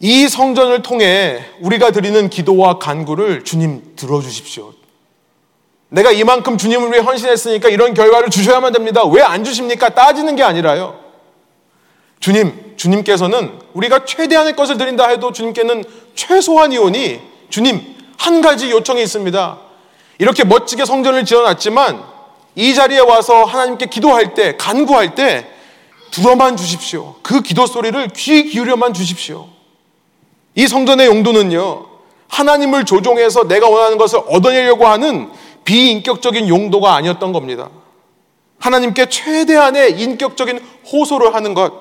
이 0.00 0.26
성전을 0.26 0.80
통해 0.82 1.44
우리가 1.60 1.90
드리는 1.90 2.30
기도와 2.30 2.78
간구를 2.78 3.44
주님 3.44 3.92
들어주십시오. 3.94 4.77
내가 5.90 6.12
이만큼 6.12 6.58
주님을 6.58 6.92
위해 6.92 7.00
헌신했으니까 7.00 7.68
이런 7.68 7.94
결과를 7.94 8.30
주셔야만 8.30 8.72
됩니다. 8.72 9.04
왜 9.04 9.22
안 9.22 9.44
주십니까? 9.44 9.88
따지는 9.90 10.36
게 10.36 10.42
아니라요. 10.42 10.98
주님, 12.20 12.74
주님께서는 12.76 13.58
우리가 13.74 14.04
최대한의 14.04 14.56
것을 14.56 14.76
드린다 14.76 15.08
해도 15.08 15.32
주님께는 15.32 15.84
최소한이오니 16.14 17.20
주님, 17.48 17.96
한 18.18 18.42
가지 18.42 18.70
요청이 18.70 19.02
있습니다. 19.02 19.58
이렇게 20.18 20.44
멋지게 20.44 20.84
성전을 20.84 21.24
지어놨지만 21.24 22.02
이 22.56 22.74
자리에 22.74 22.98
와서 22.98 23.44
하나님께 23.44 23.86
기도할 23.86 24.34
때, 24.34 24.56
간구할 24.56 25.14
때 25.14 25.46
들어만 26.10 26.56
주십시오. 26.56 27.14
그 27.22 27.40
기도 27.40 27.66
소리를 27.66 28.08
귀 28.16 28.44
기울여만 28.44 28.94
주십시오. 28.94 29.48
이 30.54 30.66
성전의 30.66 31.06
용도는요, 31.06 31.86
하나님을 32.28 32.84
조종해서 32.84 33.46
내가 33.46 33.68
원하는 33.68 33.96
것을 33.96 34.20
얻어내려고 34.28 34.86
하는 34.86 35.30
비인격적인 35.68 36.48
용도가 36.48 36.94
아니었던 36.94 37.34
겁니다. 37.34 37.68
하나님께 38.58 39.10
최대한의 39.10 40.00
인격적인 40.00 40.58
호소를 40.90 41.34
하는 41.34 41.52
것, 41.52 41.74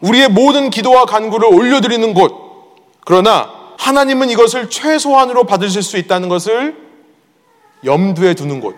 우리의 0.00 0.28
모든 0.28 0.70
기도와 0.70 1.04
간구를 1.04 1.52
올려드리는 1.52 2.14
곳, 2.14 2.76
그러나 3.04 3.52
하나님은 3.78 4.30
이것을 4.30 4.70
최소한으로 4.70 5.42
받으실 5.42 5.82
수 5.82 5.96
있다는 5.96 6.28
것을 6.28 6.76
염두에 7.84 8.34
두는 8.34 8.60
곳. 8.60 8.76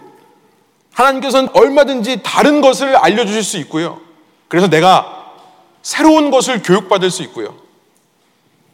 하나님께서는 0.95 1.51
얼마든지 1.53 2.23
다른 2.23 2.63
것을 2.63 2.97
알려주실 2.97 3.43
수 3.43 3.59
있고요. 3.59 4.01
그래서 4.49 4.67
내가 4.69 5.35
새로운 5.83 6.31
것을 6.31 6.63
교육받을 6.63 7.11
수 7.11 7.23
있고요. 7.25 7.55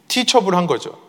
티처블 0.07 0.55
한 0.55 0.67
거죠. 0.67 1.06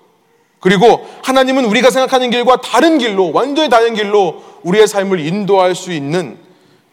그리고 0.60 1.06
하나님은 1.22 1.64
우리가 1.66 1.90
생각하는 1.90 2.30
길과 2.30 2.60
다른 2.60 2.98
길로, 2.98 3.32
완전히 3.32 3.68
다른 3.68 3.94
길로 3.94 4.42
우리의 4.62 4.88
삶을 4.88 5.20
인도할 5.20 5.74
수 5.74 5.92
있는 5.92 6.38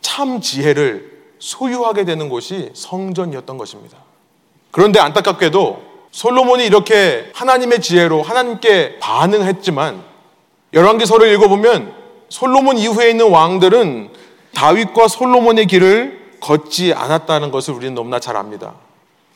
참 0.01 0.39
지혜를 0.39 1.15
소유하게 1.39 2.05
되는 2.05 2.29
곳이 2.29 2.69
성전이었던 2.73 3.57
것입니다. 3.57 3.97
그런데 4.71 4.99
안타깝게도 4.99 5.81
솔로몬이 6.11 6.65
이렇게 6.65 7.31
하나님의 7.33 7.81
지혜로 7.81 8.21
하나님께 8.21 8.99
반응했지만 8.99 10.01
열왕기서를 10.73 11.33
읽어보면 11.33 11.93
솔로몬 12.29 12.77
이후에 12.77 13.09
있는 13.09 13.29
왕들은 13.29 14.09
다윗과 14.53 15.07
솔로몬의 15.07 15.67
길을 15.67 16.37
걷지 16.39 16.93
않았다는 16.93 17.51
것을 17.51 17.73
우리는 17.73 17.95
너무나 17.95 18.19
잘 18.19 18.37
압니다. 18.37 18.75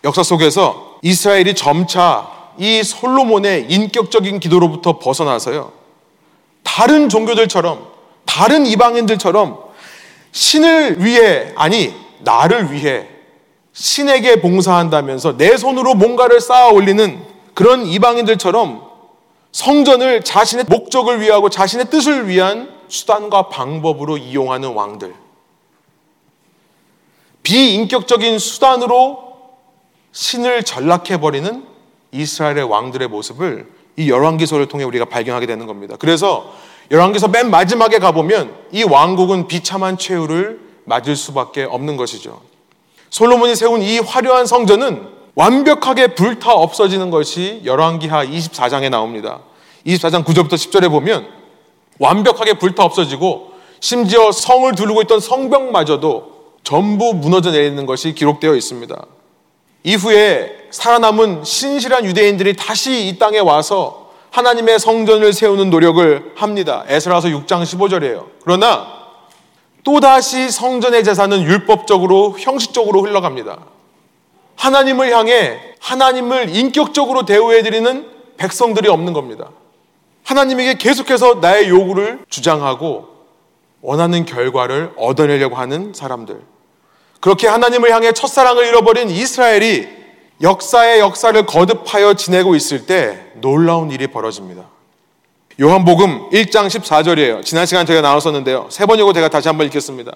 역사 0.04 0.24
속에서 0.24 0.98
이스라엘이 1.02 1.56
점차 1.56 2.38
이 2.60 2.84
솔로몬의 2.84 3.67
인격적인 3.69 4.39
기도로부터 4.39 5.00
벗어나서요. 5.00 5.72
다른 6.63 7.08
종교들처럼 7.08 7.88
다른 8.26 8.65
이방인들처럼 8.65 9.60
신을 10.32 11.04
위해 11.04 11.54
아니 11.56 11.93
나를 12.19 12.72
위해 12.72 13.08
신에게 13.74 14.41
봉사한다면서 14.41 15.38
내 15.38 15.56
손으로 15.56 15.95
뭔가를 15.95 16.41
쌓아 16.41 16.67
올리는 16.67 17.26
그런 17.54 17.86
이방인들처럼 17.86 18.89
성전을 19.54 20.24
자신의 20.24 20.65
목적을 20.67 21.22
위하고 21.22 21.50
자신의 21.50 21.89
뜻을 21.89 22.28
위한 22.28 22.78
수단과 22.89 23.48
방법으로 23.50 24.17
이용하는 24.17 24.74
왕들. 24.74 25.15
비인격적인 27.43 28.38
수단으로 28.38 29.34
신을 30.12 30.63
전락해버리는 30.63 31.68
이스라엘의 32.12 32.63
왕들의 32.63 33.08
모습을 33.08 33.67
이 33.98 34.10
열왕기서를 34.10 34.67
통해 34.67 34.84
우리가 34.84 35.06
발견하게 35.06 35.45
되는 35.45 35.67
겁니다. 35.67 35.95
그래서 36.00 36.54
열왕기서 36.91 37.28
맨 37.28 37.50
마지막에 37.50 38.00
가보면 38.00 38.56
이 38.72 38.84
왕국은 38.84 39.48
비참한 39.48 39.98
최후를 39.98 40.60
맞을 40.86 41.15
수밖에 41.15 41.63
없는 41.63 41.98
것이죠. 41.98 42.41
솔로몬이 43.10 43.56
세운 43.56 43.82
이 43.82 44.00
화려한 44.00 44.45
성전은 44.45 45.08
완벽하게 45.36 46.15
불타 46.15 46.54
없어지는 46.54 47.12
것이 47.12 47.62
열왕기하 47.63 48.26
24장에 48.26 48.89
나옵니다. 48.89 49.39
24장 49.86 50.26
9절부터 50.26 50.54
10절에 50.54 50.89
보면 50.89 51.28
완벽하게 52.00 52.54
불타 52.54 52.84
없어지고 52.84 53.52
심지어 53.80 54.32
성을 54.32 54.74
두르고 54.76 55.02
있던 55.04 55.19
성벽마저도 55.19 56.39
전부 56.63 57.13
무너져 57.13 57.52
내리는 57.52 57.86
것이 57.86 58.13
기록되어 58.13 58.56
있습니다. 58.56 59.06
이후에 59.84 60.68
살아남은 60.72 61.44
신실한 61.44 62.06
유대인들이 62.06 62.56
다시 62.56 63.08
이 63.08 63.18
땅에 63.18 63.39
와서 63.39 64.12
하나님의 64.32 64.80
성전을 64.80 65.34
세우는 65.34 65.70
노력을 65.70 66.34
합니다. 66.36 66.84
에스라서 66.88 67.30
6장 67.30 67.63
15절이에요. 67.63 68.28
그러나 68.44 68.88
또다시 69.84 70.52
성전의 70.52 71.04
재산은 71.04 71.44
율법적으로 71.44 72.36
형식적으로 72.38 73.02
흘러갑니다. 73.02 73.60
하나님을 74.56 75.15
향해 75.15 75.60
하나님을 75.80 76.56
인격적으로 76.56 77.26
대우해드리는 77.26 78.08
백성들이 78.38 78.89
없는 78.89 79.13
겁니다. 79.13 79.50
하나님에게 80.24 80.76
계속해서 80.76 81.36
나의 81.36 81.70
요구를 81.70 82.20
주장하고 82.30 83.08
원하는 83.82 84.26
결과를 84.26 84.94
얻어내려고 84.98 85.56
하는 85.56 85.94
사람들. 85.94 86.42
그렇게 87.19 87.47
하나님을 87.47 87.91
향해 87.91 88.12
첫사랑을 88.12 88.65
잃어버린 88.67 89.10
이스라엘이 89.10 89.88
역사의 90.41 90.99
역사를 90.99 91.45
거듭하여 91.45 92.13
지내고 92.13 92.55
있을 92.55 92.86
때 92.86 93.32
놀라운 93.36 93.91
일이 93.91 94.08
벌어집니다. 94.08 94.63
요한복음 95.60 96.29
1장 96.29 96.67
14절이에요. 96.67 97.43
지난 97.43 97.65
시간 97.65 97.86
제가 97.86 97.99
나눴었는데요. 97.99 98.67
세 98.69 98.86
번이고 98.86 99.12
제가 99.12 99.27
다시 99.27 99.49
한번 99.49 99.67
읽겠습니다. 99.67 100.13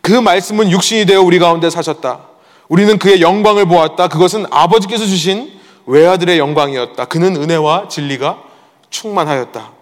그 0.00 0.10
말씀은 0.10 0.70
육신이 0.72 1.06
되어 1.06 1.22
우리 1.22 1.38
가운데 1.38 1.70
사셨다. 1.70 2.20
우리는 2.68 2.98
그의 2.98 3.20
영광을 3.20 3.66
보았다. 3.66 4.08
그것은 4.08 4.46
아버지께서 4.50 5.06
주신 5.06 5.52
외아들의 5.86 6.38
영광이었다. 6.38 7.04
그는 7.04 7.36
은혜와 7.36 7.88
진리가 7.88 8.42
충만하였다. 8.90 9.72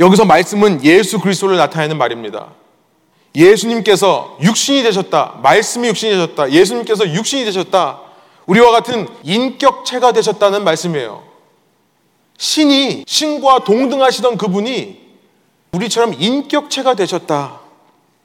여기서 0.00 0.24
말씀은 0.24 0.84
예수 0.84 1.20
그리스도를 1.20 1.56
나타내는 1.56 1.96
말입니다. 1.96 2.48
예수님께서 3.36 4.38
육신이 4.42 4.82
되셨다. 4.82 5.38
말씀이 5.42 5.86
육신이 5.88 6.12
되셨다. 6.12 6.50
예수님께서 6.50 7.12
육신이 7.12 7.44
되셨다. 7.44 8.00
우리와 8.46 8.70
같은 8.70 9.06
인격체가 9.22 10.12
되셨다는 10.12 10.64
말씀이에요. 10.64 11.22
신이 12.38 13.04
신과 13.06 13.64
동등하시던 13.64 14.38
그분이 14.38 15.06
우리처럼 15.72 16.14
인격체가 16.18 16.94
되셨다. 16.94 17.60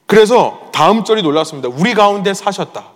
그래서 0.06 0.70
다음 0.72 1.04
절이 1.04 1.22
놀랐습니다. 1.22 1.70
우리 1.70 1.94
가운데 1.94 2.34
사셨다. 2.34 2.92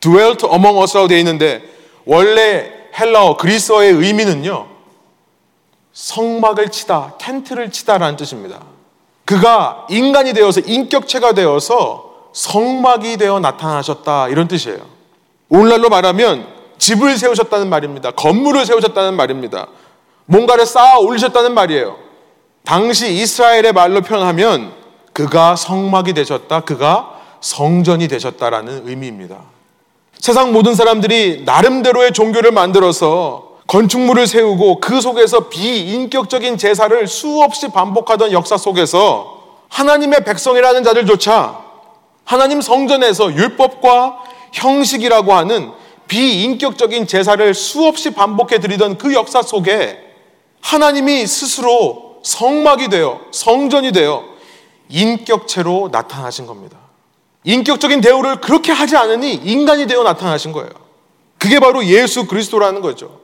dwelt 0.00 0.46
among 0.46 0.78
us라고 0.78 1.08
되어 1.08 1.18
있는데 1.18 1.62
원래 2.04 2.70
헬라어 2.98 3.36
그리스어의 3.36 3.92
의미는요. 3.92 4.68
성막을 5.92 6.70
치다, 6.70 7.16
텐트를 7.18 7.70
치다라는 7.70 8.16
뜻입니다. 8.16 8.71
그가 9.24 9.86
인간이 9.90 10.32
되어서 10.32 10.60
인격체가 10.60 11.32
되어서 11.32 12.12
성막이 12.32 13.16
되어 13.16 13.40
나타나셨다 13.40 14.28
이런 14.28 14.48
뜻이에요. 14.48 14.80
오늘날로 15.48 15.88
말하면 15.88 16.46
집을 16.78 17.16
세우셨다는 17.16 17.68
말입니다. 17.68 18.10
건물을 18.12 18.66
세우셨다는 18.66 19.14
말입니다. 19.14 19.68
뭔가를 20.26 20.66
쌓아 20.66 20.98
올리셨다는 20.98 21.54
말이에요. 21.54 21.96
당시 22.64 23.12
이스라엘의 23.12 23.72
말로 23.72 24.00
표현하면 24.00 24.72
그가 25.12 25.56
성막이 25.56 26.14
되셨다. 26.14 26.60
그가 26.60 27.20
성전이 27.40 28.08
되셨다라는 28.08 28.88
의미입니다. 28.88 29.38
세상 30.18 30.52
모든 30.52 30.74
사람들이 30.74 31.42
나름대로의 31.44 32.12
종교를 32.12 32.52
만들어서 32.52 33.51
건축물을 33.72 34.26
세우고 34.26 34.80
그 34.80 35.00
속에서 35.00 35.48
비인격적인 35.48 36.58
제사를 36.58 37.06
수없이 37.06 37.68
반복하던 37.68 38.30
역사 38.32 38.58
속에서 38.58 39.44
하나님의 39.70 40.24
백성이라는 40.26 40.84
자들조차 40.84 41.58
하나님 42.26 42.60
성전에서 42.60 43.32
율법과 43.32 44.24
형식이라고 44.52 45.32
하는 45.32 45.72
비인격적인 46.06 47.06
제사를 47.06 47.54
수없이 47.54 48.10
반복해 48.10 48.60
드리던 48.60 48.98
그 48.98 49.14
역사 49.14 49.40
속에 49.40 49.98
하나님이 50.60 51.26
스스로 51.26 52.20
성막이 52.22 52.90
되어 52.90 53.22
성전이 53.30 53.92
되어 53.92 54.22
인격체로 54.90 55.88
나타나신 55.90 56.44
겁니다. 56.44 56.76
인격적인 57.44 58.02
대우를 58.02 58.42
그렇게 58.42 58.70
하지 58.70 58.98
않으니 58.98 59.32
인간이 59.32 59.86
되어 59.86 60.02
나타나신 60.02 60.52
거예요. 60.52 60.68
그게 61.38 61.58
바로 61.58 61.82
예수 61.86 62.26
그리스도라는 62.26 62.82
거죠. 62.82 63.21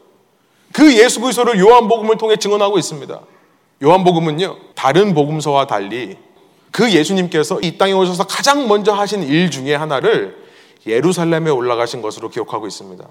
그 0.73 0.97
예수 0.97 1.21
그리스도를 1.21 1.59
요한복음을 1.59 2.17
통해 2.19 2.37
증언하고 2.37 2.79
있습니다. 2.79 3.21
요한복음은요, 3.83 4.57
다른 4.75 5.15
복음서와 5.15 5.67
달리 5.67 6.17
그 6.71 6.93
예수님께서 6.93 7.61
이 7.61 7.79
땅에 7.79 7.93
오셔서 7.93 8.27
가장 8.27 8.69
먼저 8.69 8.93
하신 8.93 9.23
일 9.23 9.51
중에 9.51 9.75
하나를 9.75 10.37
예루살렘에 10.87 11.51
올라가신 11.51 12.03
것으로 12.03 12.29
기록하고 12.29 12.67
있습니다. 12.67 13.05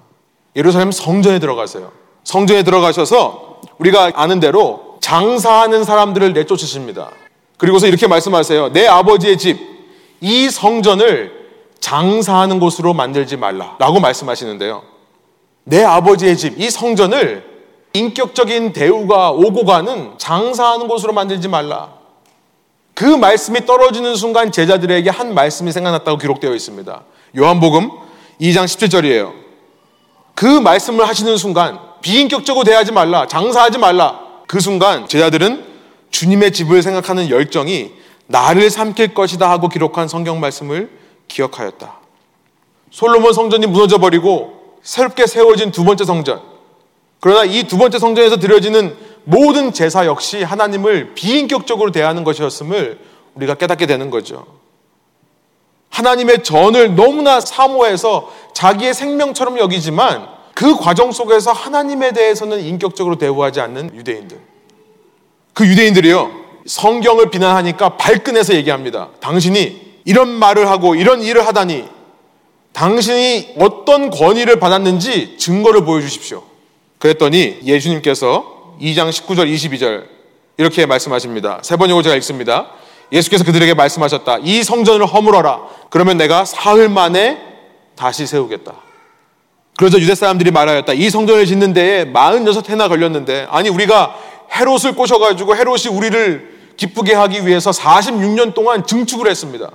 예루살렘 0.56 0.90
성전에 0.90 1.38
들어가세요. 1.38 1.92
성전에 2.24 2.62
들어가셔서 2.62 3.60
우리가 3.78 4.12
아는 4.14 4.40
대로 4.40 4.98
장사하는 5.00 5.84
사람들을 5.84 6.32
내쫓으십니다. 6.32 7.10
그리고서 7.56 7.86
이렇게 7.86 8.06
말씀하세요. 8.06 8.72
내 8.72 8.86
아버지의 8.86 9.38
집, 9.38 9.58
이 10.20 10.50
성전을 10.50 11.32
장사하는 11.80 12.60
곳으로 12.60 12.92
만들지 12.94 13.36
말라. 13.36 13.76
라고 13.78 14.00
말씀하시는데요. 14.00 14.82
내 15.64 15.84
아버지의 15.84 16.36
집, 16.36 16.60
이 16.60 16.70
성전을 16.70 17.47
인격적인 17.92 18.72
대우가 18.72 19.30
오고 19.30 19.64
가는 19.64 20.12
장사하는 20.18 20.88
곳으로 20.88 21.12
만들지 21.12 21.48
말라. 21.48 21.94
그 22.94 23.04
말씀이 23.04 23.64
떨어지는 23.64 24.16
순간 24.16 24.50
제자들에게 24.50 25.08
한 25.10 25.34
말씀이 25.34 25.70
생각났다고 25.72 26.18
기록되어 26.18 26.54
있습니다. 26.54 27.02
요한복음 27.36 27.90
2장 28.40 28.64
17절이에요. 28.64 29.32
그 30.34 30.46
말씀을 30.46 31.06
하시는 31.08 31.36
순간 31.36 31.78
비인격적으로 32.00 32.64
대하지 32.64 32.92
말라. 32.92 33.26
장사하지 33.26 33.78
말라. 33.78 34.20
그 34.46 34.60
순간 34.60 35.08
제자들은 35.08 35.64
주님의 36.10 36.52
집을 36.52 36.82
생각하는 36.82 37.28
열정이 37.28 37.92
나를 38.26 38.70
삼킬 38.70 39.14
것이다 39.14 39.48
하고 39.50 39.68
기록한 39.68 40.08
성경 40.08 40.40
말씀을 40.40 40.90
기억하였다. 41.28 41.98
솔로몬 42.90 43.32
성전이 43.32 43.66
무너져 43.66 43.98
버리고 43.98 44.78
새롭게 44.82 45.26
세워진 45.26 45.70
두 45.70 45.84
번째 45.84 46.04
성전. 46.04 46.42
그러나 47.20 47.44
이 47.44 47.64
두 47.64 47.78
번째 47.78 47.98
성전에서 47.98 48.38
드려지는 48.38 48.96
모든 49.24 49.72
제사 49.72 50.06
역시 50.06 50.42
하나님을 50.42 51.14
비인격적으로 51.14 51.90
대하는 51.90 52.24
것이었음을 52.24 52.98
우리가 53.34 53.54
깨닫게 53.54 53.86
되는 53.86 54.10
거죠. 54.10 54.46
하나님의 55.90 56.44
전을 56.44 56.94
너무나 56.94 57.40
사모해서 57.40 58.32
자기의 58.54 58.94
생명처럼 58.94 59.58
여기지만 59.58 60.28
그 60.54 60.76
과정 60.76 61.12
속에서 61.12 61.52
하나님에 61.52 62.12
대해서는 62.12 62.60
인격적으로 62.60 63.16
대우하지 63.16 63.60
않는 63.60 63.94
유대인들. 63.94 64.38
그 65.54 65.66
유대인들이요. 65.66 66.30
성경을 66.66 67.30
비난하니까 67.30 67.96
발끈해서 67.96 68.54
얘기합니다. 68.54 69.08
당신이 69.20 69.98
이런 70.04 70.28
말을 70.28 70.68
하고 70.68 70.94
이런 70.94 71.22
일을 71.22 71.46
하다니 71.46 71.84
당신이 72.72 73.54
어떤 73.58 74.10
권위를 74.10 74.58
받았는지 74.60 75.36
증거를 75.38 75.84
보여주십시오. 75.84 76.42
그랬더니 76.98 77.58
예수님께서 77.64 78.76
2장 78.80 79.10
19절 79.10 79.52
22절 79.52 80.04
이렇게 80.56 80.86
말씀하십니다. 80.86 81.60
세 81.62 81.76
번역으로 81.76 82.02
제가 82.02 82.16
읽습니다. 82.16 82.72
예수께서 83.12 83.44
그들에게 83.44 83.74
말씀하셨다. 83.74 84.38
이 84.42 84.62
성전을 84.62 85.06
허물어라. 85.06 85.60
그러면 85.90 86.16
내가 86.16 86.44
사흘 86.44 86.88
만에 86.88 87.38
다시 87.96 88.26
세우겠다. 88.26 88.74
그러자 89.78 89.98
유대 89.98 90.14
사람들이 90.14 90.50
말하였다. 90.50 90.92
이 90.92 91.08
성전을 91.08 91.46
짓는 91.46 91.72
데에 91.72 92.04
46해나 92.06 92.88
걸렸는데 92.88 93.46
아니 93.48 93.68
우리가 93.68 94.16
헤롯을 94.52 94.94
꼬셔가지고 94.96 95.56
헤롯이 95.56 95.86
우리를 95.90 96.58
기쁘게 96.76 97.14
하기 97.14 97.46
위해서 97.46 97.70
46년 97.70 98.54
동안 98.54 98.84
증축을 98.86 99.28
했습니다. 99.28 99.70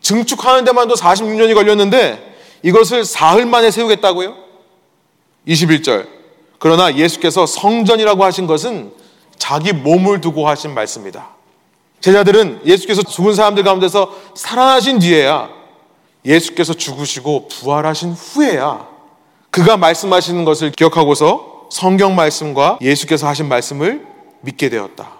증축하는 0.00 0.64
데만도 0.64 0.94
46년이 0.94 1.54
걸렸는데 1.54 2.36
이것을 2.62 3.04
사흘 3.04 3.46
만에 3.46 3.70
세우겠다고요? 3.70 4.47
21절. 5.48 6.06
그러나 6.58 6.94
예수께서 6.94 7.46
성전이라고 7.46 8.24
하신 8.24 8.46
것은 8.46 8.92
자기 9.38 9.72
몸을 9.72 10.20
두고 10.20 10.48
하신 10.48 10.74
말씀이다. 10.74 11.28
제자들은 12.00 12.62
예수께서 12.64 13.02
죽은 13.02 13.34
사람들 13.34 13.64
가운데서 13.64 14.12
살아나신 14.34 14.98
뒤에야 14.98 15.50
예수께서 16.24 16.74
죽으시고 16.74 17.48
부활하신 17.48 18.12
후에야 18.12 18.86
그가 19.50 19.76
말씀하시는 19.76 20.44
것을 20.44 20.72
기억하고서 20.72 21.68
성경 21.70 22.14
말씀과 22.14 22.78
예수께서 22.80 23.26
하신 23.26 23.48
말씀을 23.48 24.06
믿게 24.42 24.68
되었다. 24.68 25.10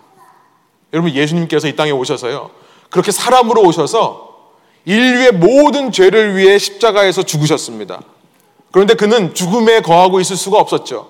여러분 0.93 1.13
예수님께서 1.13 1.69
이 1.69 1.77
땅에 1.77 1.91
오셔서요. 1.91 2.51
그렇게 2.91 3.11
사람으로 3.11 3.63
오셔서 3.63 4.29
인류의 4.85 5.33
모든 5.33 5.93
죄를 5.93 6.37
위해 6.37 6.59
십자가에서 6.59 7.23
죽으셨습니다. 7.23 8.01
그런데 8.71 8.95
그는 8.95 9.35
죽음에 9.35 9.81
거하고 9.81 10.21
있을 10.21 10.37
수가 10.37 10.59
없었죠. 10.59 11.09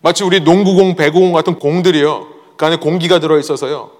마치 0.00 0.22
우리 0.24 0.40
농구공, 0.40 0.94
배구공 0.96 1.32
같은 1.32 1.58
공들이요. 1.58 2.28
그 2.56 2.66
안에 2.66 2.76
공기가 2.76 3.18
들어있어서요. 3.18 3.90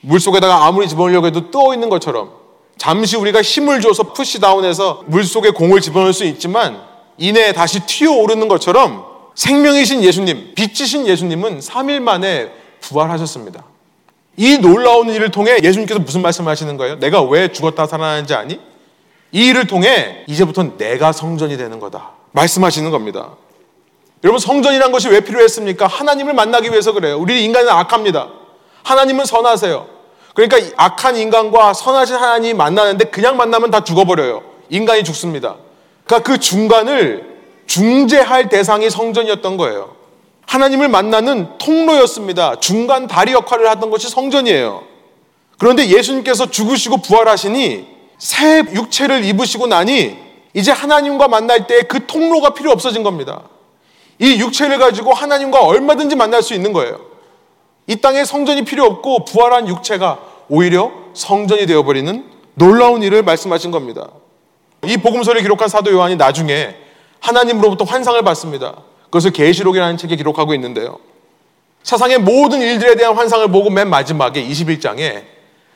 물 0.00 0.20
속에다가 0.20 0.66
아무리 0.66 0.88
집어넣으려고 0.88 1.26
해도 1.26 1.50
떠 1.50 1.74
있는 1.74 1.88
것처럼 1.88 2.30
잠시 2.76 3.16
우리가 3.16 3.42
힘을 3.42 3.80
줘서 3.80 4.12
푸시다운해서 4.12 5.04
물 5.06 5.24
속에 5.24 5.50
공을 5.50 5.80
집어넣을 5.80 6.12
수 6.12 6.24
있지만 6.24 6.80
이내에 7.18 7.52
다시 7.52 7.84
튀어오르는 7.84 8.48
것처럼 8.48 9.04
생명이신 9.34 10.02
예수님, 10.02 10.54
빛이신 10.54 11.06
예수님은 11.06 11.60
3일 11.60 12.00
만에 12.00 12.52
부활하셨습니다. 12.80 13.64
이 14.36 14.58
놀라운 14.58 15.08
일을 15.10 15.30
통해 15.30 15.58
예수님께서 15.62 16.00
무슨 16.00 16.22
말씀을 16.22 16.50
하시는 16.50 16.76
거예요? 16.76 16.96
내가 17.00 17.22
왜 17.22 17.48
죽었다 17.48 17.86
살아나는지 17.86 18.34
아니? 18.34 18.60
이 19.32 19.46
일을 19.48 19.66
통해 19.66 20.24
이제부터 20.26 20.76
내가 20.76 21.12
성전이 21.12 21.56
되는 21.56 21.80
거다. 21.80 22.12
말씀하시는 22.32 22.90
겁니다. 22.90 23.30
여러분 24.24 24.40
성전이란 24.40 24.90
것이 24.90 25.08
왜 25.08 25.20
필요했습니까? 25.20 25.86
하나님을 25.86 26.34
만나기 26.34 26.70
위해서 26.70 26.92
그래요. 26.92 27.18
우리 27.18 27.44
인간은 27.44 27.68
악합니다. 27.68 28.28
하나님은 28.82 29.24
선하세요. 29.24 29.86
그러니까 30.34 30.58
악한 30.76 31.16
인간과 31.16 31.72
선하신 31.74 32.16
하나님이 32.16 32.54
만나는데 32.54 33.06
그냥 33.06 33.36
만나면 33.36 33.70
다 33.70 33.84
죽어버려요. 33.84 34.42
인간이 34.70 35.04
죽습니다. 35.04 35.56
그러니까 36.04 36.30
그 36.30 36.38
중간을 36.38 37.38
중재할 37.66 38.48
대상이 38.48 38.88
성전이었던 38.88 39.56
거예요. 39.56 39.96
하나님을 40.46 40.88
만나는 40.88 41.58
통로였습니다. 41.58 42.60
중간 42.60 43.06
다리 43.06 43.32
역할을 43.32 43.68
하던 43.68 43.90
것이 43.90 44.08
성전이에요. 44.08 44.82
그런데 45.58 45.88
예수님께서 45.88 46.50
죽으시고 46.50 46.98
부활하시니 47.02 47.97
새 48.18 48.58
육체를 48.72 49.24
입으시고 49.24 49.66
나니 49.66 50.18
이제 50.54 50.72
하나님과 50.72 51.28
만날 51.28 51.66
때 51.66 51.82
그 51.82 52.06
통로가 52.06 52.50
필요 52.50 52.70
없어진 52.70 53.02
겁니다. 53.02 53.42
이 54.18 54.40
육체를 54.40 54.78
가지고 54.78 55.14
하나님과 55.14 55.60
얼마든지 55.64 56.16
만날 56.16 56.42
수 56.42 56.52
있는 56.54 56.72
거예요. 56.72 57.00
이 57.86 57.96
땅에 57.96 58.24
성전이 58.24 58.64
필요 58.64 58.84
없고 58.84 59.24
부활한 59.24 59.68
육체가 59.68 60.18
오히려 60.48 60.90
성전이 61.14 61.66
되어버리는 61.66 62.24
놀라운 62.54 63.02
일을 63.02 63.22
말씀하신 63.22 63.70
겁니다. 63.70 64.08
이 64.84 64.96
복음서를 64.96 65.42
기록한 65.42 65.68
사도 65.68 65.92
요한이 65.92 66.16
나중에 66.16 66.74
하나님으로부터 67.20 67.84
환상을 67.84 68.20
받습니다. 68.22 68.82
그것을 69.04 69.30
계시록이라는 69.30 69.96
책에 69.96 70.16
기록하고 70.16 70.54
있는데요. 70.54 70.98
세상의 71.82 72.18
모든 72.18 72.60
일들에 72.60 72.96
대한 72.96 73.16
환상을 73.16 73.48
보고 73.50 73.70
맨 73.70 73.88
마지막에 73.88 74.44
21장에 74.46 75.24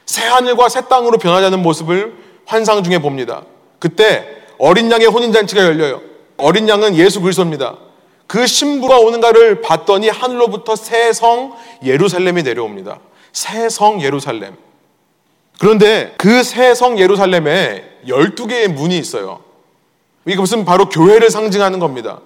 새 0.05 0.27
하늘과 0.27 0.69
새 0.69 0.83
땅으로 0.89 1.19
변화되는 1.19 1.63
모습을 1.63 2.22
환상 2.53 2.83
중에 2.85 2.99
봅니다. 2.99 3.45
그때 3.79 4.27
어린 4.59 4.91
양의 4.93 5.07
혼인잔치가 5.07 5.65
열려요. 5.65 6.03
어린 6.37 6.69
양은 6.69 6.97
예수 6.97 7.23
그리스도입니다. 7.23 7.79
그 8.27 8.47
신부가 8.47 8.99
오는가를 8.99 9.63
봤더니 9.63 10.09
하늘로부터 10.11 10.77
새 10.77 11.13
성 11.15 11.55
예루살렘이 11.83 12.43
내려옵니다. 12.43 13.01
새 13.33 13.69
성 13.71 14.03
예루살렘. 14.03 14.55
그런데 15.59 16.13
그 16.19 16.43
새 16.43 16.75
성 16.75 16.99
예루살렘에 16.99 17.85
12개의 18.07 18.69
문이 18.69 18.99
있어요. 18.99 19.41
이것은 20.27 20.67
바로 20.67 20.91
교회를 20.91 21.31
상징하는 21.31 21.79
겁니다. 21.79 22.21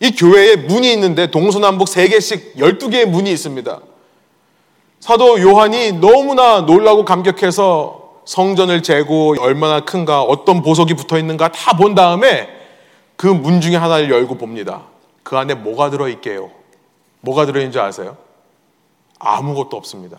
이 0.00 0.10
교회에 0.10 0.56
문이 0.56 0.92
있는데 0.94 1.30
동서남북 1.30 1.86
3개씩 1.86 2.56
12개의 2.56 3.04
문이 3.06 3.30
있습니다. 3.30 3.80
사도 4.98 5.40
요한이 5.40 5.92
너무나 5.92 6.62
놀라고 6.62 7.04
감격해서 7.04 8.01
성전을 8.24 8.82
재고 8.82 9.34
얼마나 9.40 9.80
큰가 9.80 10.22
어떤 10.22 10.62
보석이 10.62 10.94
붙어 10.94 11.18
있는가 11.18 11.48
다 11.48 11.72
본 11.76 11.94
다음에 11.94 12.48
그 13.16 13.26
문 13.26 13.60
중에 13.60 13.76
하나를 13.76 14.10
열고 14.10 14.36
봅니다. 14.38 14.82
그 15.22 15.36
안에 15.36 15.54
뭐가 15.54 15.90
들어 15.90 16.08
있게요? 16.08 16.50
뭐가 17.20 17.46
들어 17.46 17.60
있는지 17.60 17.78
아세요? 17.78 18.16
아무것도 19.18 19.76
없습니다. 19.76 20.18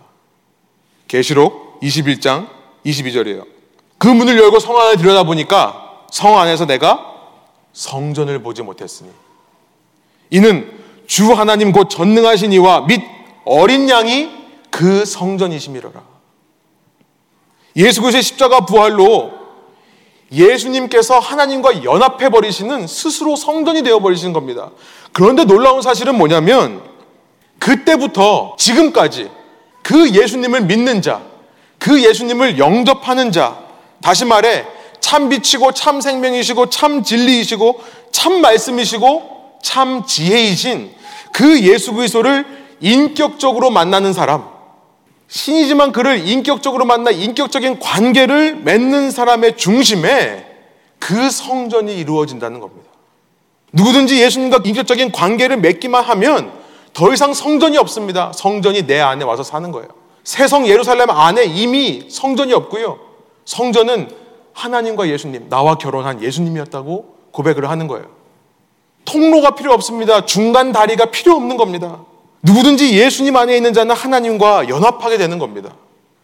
계시록 1.07 1.79
21장 1.81 2.47
22절이에요. 2.85 3.45
그 3.97 4.07
문을 4.07 4.37
열고 4.37 4.59
성 4.59 4.77
안에 4.79 4.95
들여다 4.97 5.23
보니까 5.23 6.05
성 6.11 6.37
안에서 6.39 6.65
내가 6.65 7.05
성전을 7.73 8.41
보지 8.43 8.61
못했으니 8.61 9.09
이는 10.29 10.71
주 11.07 11.33
하나님 11.33 11.71
곧 11.71 11.89
전능하신 11.89 12.53
이와 12.53 12.81
및 12.81 13.01
어린 13.45 13.89
양이 13.89 14.29
그 14.71 15.03
성전이심이로라. 15.05 16.01
예수 17.75 18.01
그리스도의 18.01 18.23
십자가 18.23 18.65
부활로 18.65 19.31
예수님께서 20.31 21.19
하나님과 21.19 21.83
연합해 21.83 22.29
버리시는 22.29 22.87
스스로 22.87 23.35
성전이 23.35 23.83
되어 23.83 23.99
버리시는 23.99 24.33
겁니다. 24.33 24.71
그런데 25.11 25.45
놀라운 25.45 25.81
사실은 25.81 26.17
뭐냐면 26.17 26.81
그때부터 27.59 28.55
지금까지 28.57 29.29
그 29.83 30.09
예수님을 30.09 30.61
믿는 30.61 31.01
자, 31.01 31.21
그 31.77 32.01
예수님을 32.03 32.57
영접하는 32.57 33.31
자, 33.31 33.59
다시 34.01 34.25
말해 34.25 34.65
참 34.99 35.29
빛이고 35.29 35.73
참 35.73 36.01
생명이시고 36.01 36.69
참 36.69 37.03
진리이시고 37.03 37.81
참 38.11 38.41
말씀이시고 38.41 39.59
참 39.61 40.05
지혜이신 40.05 40.93
그 41.31 41.59
예수 41.61 41.93
그리스도를 41.93 42.45
인격적으로 42.79 43.69
만나는 43.69 44.13
사람, 44.13 44.52
신이지만 45.33 45.93
그를 45.93 46.27
인격적으로 46.27 46.85
만나 46.85 47.09
인격적인 47.09 47.79
관계를 47.79 48.57
맺는 48.57 49.09
사람의 49.09 49.57
중심에 49.57 50.45
그 50.99 51.31
성전이 51.31 51.97
이루어진다는 51.97 52.59
겁니다. 52.59 52.87
누구든지 53.71 54.21
예수님과 54.21 54.59
인격적인 54.63 55.11
관계를 55.11 55.57
맺기만 55.57 56.03
하면 56.03 56.51
더 56.93 57.11
이상 57.11 57.33
성전이 57.33 57.79
없습니다. 57.79 58.31
성전이 58.35 58.85
내 58.85 58.99
안에 58.99 59.25
와서 59.25 59.41
사는 59.41 59.71
거예요. 59.71 59.87
새성 60.23 60.67
예루살렘 60.67 61.09
안에 61.09 61.45
이미 61.45 62.05
성전이 62.11 62.53
없고요. 62.53 62.99
성전은 63.45 64.11
하나님과 64.53 65.07
예수님, 65.09 65.49
나와 65.49 65.79
결혼한 65.79 66.21
예수님이었다고 66.21 67.15
고백을 67.31 67.71
하는 67.71 67.87
거예요. 67.87 68.05
통로가 69.05 69.55
필요 69.55 69.73
없습니다. 69.73 70.27
중간 70.27 70.71
다리가 70.71 71.05
필요 71.05 71.33
없는 71.33 71.57
겁니다. 71.57 72.05
누구든지 72.43 72.97
예수님 72.97 73.35
안에 73.35 73.55
있는 73.55 73.73
자는 73.73 73.95
하나님과 73.95 74.69
연합하게 74.69 75.17
되는 75.17 75.39
겁니다. 75.39 75.75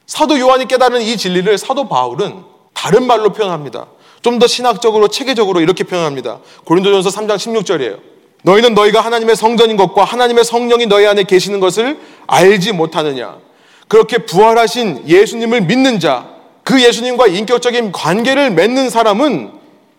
사도 0.06 0.38
요한이 0.40 0.68
깨달은 0.68 1.02
이 1.02 1.18
진리를 1.18 1.58
사도 1.58 1.88
바울은 1.88 2.44
다른 2.74 3.08
말로 3.08 3.32
표현합니다. 3.34 3.88
좀 4.22 4.38
더 4.38 4.48
신학적으로 4.48 5.08
체계적으로 5.08 5.62
이렇게 5.62 5.84
표현합니다. 5.84 6.40
고린도전서 6.66 7.10
3장 7.10 7.38
16절이에요. 7.38 8.00
너희는 8.44 8.74
너희가 8.74 9.02
하나님의 9.02 9.36
성전인 9.36 9.78
것과 9.78 10.04
하나님의 10.04 10.44
성령이 10.44 10.88
너희 10.88 11.06
안에 11.08 11.24
계시는 11.24 11.60
것을 11.60 11.98
알지 12.28 12.74
못하느냐. 12.74 13.38
그렇게 13.88 14.20
부활하신 14.20 15.08
예수님을 15.08 15.62
믿는 15.62 16.00
자, 16.00 16.28
그 16.64 16.82
예수님과 16.82 17.28
인격적인 17.28 17.92
관계를 17.92 18.52
맺는 18.52 18.90
사람은 18.90 19.52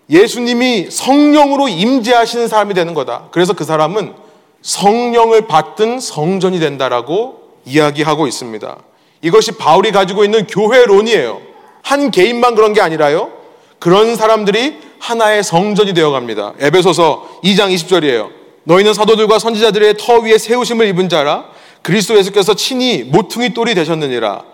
예수님이 0.08 0.88
성령으로 0.90 1.68
임재하시는 1.68 2.46
사람이 2.48 2.74
되는 2.74 2.94
거다. 2.94 3.28
그래서 3.30 3.52
그 3.52 3.64
사람은 3.64 4.14
성령을 4.62 5.46
받든 5.46 6.00
성전이 6.00 6.60
된다라고 6.60 7.40
이야기하고 7.64 8.26
있습니다. 8.26 8.76
이것이 9.22 9.52
바울이 9.52 9.92
가지고 9.92 10.24
있는 10.24 10.46
교회론이에요. 10.46 11.40
한 11.82 12.10
개인만 12.10 12.54
그런 12.54 12.72
게 12.72 12.80
아니라요. 12.80 13.30
그런 13.78 14.16
사람들이 14.16 14.78
하나의 14.98 15.42
성전이 15.42 15.94
되어 15.94 16.10
갑니다. 16.10 16.52
에베소서 16.60 17.40
2장 17.44 17.74
20절이에요. 17.74 18.28
너희는 18.64 18.92
사도들과 18.92 19.38
선지자들의 19.38 19.94
터 19.98 20.18
위에 20.18 20.36
세우심을 20.36 20.86
입은 20.88 21.08
자라 21.08 21.46
그리스도 21.82 22.16
예수께서 22.18 22.54
친히 22.54 23.04
모퉁이 23.04 23.54
돌이 23.54 23.74
되셨느니라. 23.74 24.44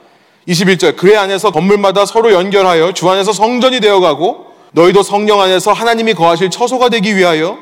21절 0.48 0.96
그의 0.96 1.16
안에서 1.16 1.50
건물마다 1.50 2.06
서로 2.06 2.32
연결하여 2.32 2.92
주 2.92 3.10
안에서 3.10 3.32
성전이 3.32 3.80
되어 3.80 3.98
가고 3.98 4.46
너희도 4.72 5.02
성령 5.02 5.40
안에서 5.40 5.72
하나님이 5.72 6.14
거하실 6.14 6.50
처소가 6.50 6.88
되기 6.88 7.16
위하여 7.16 7.58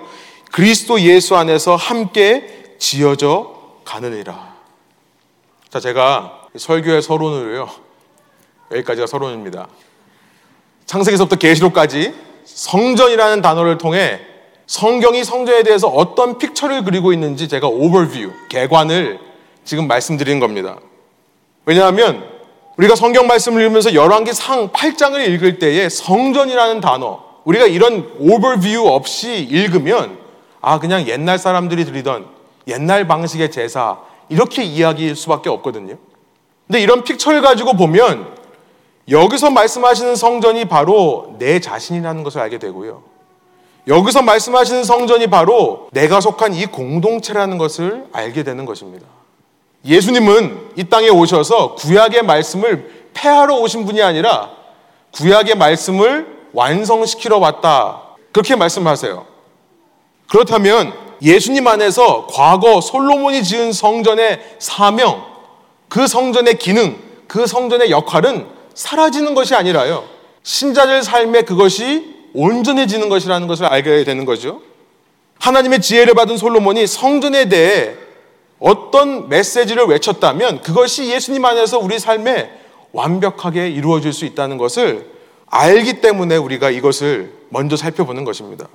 그리스도 0.55 1.01
예수 1.01 1.35
안에서 1.35 1.75
함께 1.75 2.77
지어져 2.79 3.57
가느니라. 3.85 4.55
자, 5.69 5.81
제가 5.81 6.43
설교의 6.57 7.03
서론을요. 7.03 7.69
여기까지가 8.71 9.09
서론입니다. 9.09 9.67
창세기서부터 10.87 11.35
계시록까지 11.41 12.15
성전이라는 12.45 13.43
단어를 13.43 13.79
통해 13.79 14.21
성경이 14.69 15.25
성전에 15.25 15.65
대해서 15.65 15.89
어떤 15.89 16.39
픽처를 16.39 16.85
그리고 16.85 17.13
있는지 17.13 17.49
제가 17.49 17.67
오버뷰, 17.67 18.31
개관을 18.49 19.19
지금 19.65 19.89
말씀드린 19.89 20.39
겁니다. 20.39 20.79
왜냐하면 21.67 22.31
우리가 22.77 22.95
성경 22.95 23.27
말씀을 23.27 23.61
읽으면서 23.63 23.93
열왕기 23.93 24.33
상 24.33 24.69
8장을 24.69 25.19
읽을 25.31 25.59
때에 25.59 25.89
성전이라는 25.89 26.81
단어, 26.81 27.25
우리가 27.43 27.67
이런 27.67 28.09
오버뷰 28.21 28.87
없이 28.87 29.39
읽으면 29.51 30.23
아, 30.65 30.79
그냥 30.79 31.07
옛날 31.07 31.39
사람들이 31.39 31.85
드리던 31.85 32.27
옛날 32.67 33.07
방식의 33.07 33.51
제사, 33.51 33.99
이렇게 34.29 34.63
이야기일 34.63 35.17
수밖에 35.17 35.51
없거든요. 35.51 35.97
근데 36.67 36.81
이런 36.81 37.05
픽처를 37.05 37.43
가지고 37.43 37.75
보면 37.75 38.35
여기서 39.11 39.51
말씀하시는 39.51 40.17
성전이 40.17 40.65
바로 40.65 41.37
내 41.39 41.61
자신이라는 41.61 42.23
것을 42.23 42.41
알게 42.41 42.59
되고요. 42.59 43.03
여기서 43.87 44.23
말씀하시는 44.23 44.83
성전이 44.85 45.27
바로 45.27 45.89
내가 45.93 46.23
속한 46.23 46.55
이 46.55 46.65
공동체라는 46.65 47.59
것을 47.59 48.07
알게 48.13 48.43
되는 48.43 48.65
것입니다. 48.65 49.07
예수님은 49.85 50.71
이 50.77 50.85
땅에 50.85 51.11
오셔서 51.11 51.75
구약의 51.75 52.23
말씀을 52.23 53.11
폐하러 53.13 53.57
오신 53.57 53.85
분이 53.85 54.03
아니라 54.03 54.51
구약의 55.13 55.57
말씀을 55.57 56.49
완성시키러 56.55 57.37
왔다. 57.37 58.01
그렇게 58.33 58.57
말씀하세요. 58.57 59.34
그렇다면 60.29 60.93
예수님 61.23 61.67
안에서 61.67 62.27
과거 62.31 62.81
솔로몬이 62.81 63.43
지은 63.43 63.73
성전의 63.73 64.57
사명, 64.59 65.25
그 65.89 66.07
성전의 66.07 66.59
기능, 66.59 66.97
그 67.27 67.47
성전의 67.47 67.91
역할은 67.91 68.47
사라지는 68.75 69.35
것이 69.35 69.55
아니라요. 69.55 70.05
신자들 70.43 71.03
삶에 71.03 71.43
그것이 71.43 72.15
온전해지는 72.35 73.09
것이라는 73.09 73.47
것을 73.47 73.67
알게 73.67 74.05
되는 74.05 74.25
거죠. 74.25 74.61
하나님의 75.39 75.81
지혜를 75.81 76.15
받은 76.15 76.37
솔로몬이 76.37 76.87
성전에 76.87 77.49
대해 77.49 77.95
어떤 78.59 79.29
메시지를 79.29 79.85
외쳤다면 79.85 80.63
그것이 80.63 81.09
예수님 81.09 81.45
안에서 81.45 81.79
우리 81.79 81.99
삶에 81.99 82.51
완벽하게 82.93 83.69
이루어질 83.69 84.13
수 84.13 84.25
있다는 84.25 84.59
것을 84.59 85.11
알기 85.47 86.01
때문에 86.01 86.37
우리가 86.37 86.71
이것을 86.71 87.33
먼저 87.51 87.77
살펴보는 87.77 88.25
것입니다. 88.25 88.69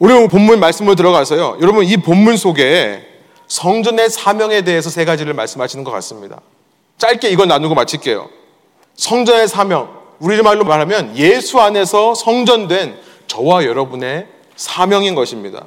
우리 0.00 0.28
본문 0.28 0.60
말씀으로 0.60 0.94
들어가서요. 0.94 1.58
여러분 1.60 1.84
이 1.84 1.98
본문 1.98 2.38
속에 2.38 3.06
성전의 3.48 4.08
사명에 4.08 4.62
대해서 4.62 4.88
세 4.88 5.04
가지를 5.04 5.34
말씀하시는 5.34 5.84
것 5.84 5.90
같습니다. 5.90 6.40
짧게 6.96 7.28
이거 7.28 7.44
나누고 7.44 7.74
마칠게요. 7.74 8.30
성전의 8.94 9.46
사명, 9.46 9.94
우리 10.18 10.40
말로 10.40 10.64
말하면 10.64 11.18
예수 11.18 11.60
안에서 11.60 12.14
성전된 12.14 12.98
저와 13.26 13.66
여러분의 13.66 14.26
사명인 14.56 15.14
것입니다. 15.14 15.66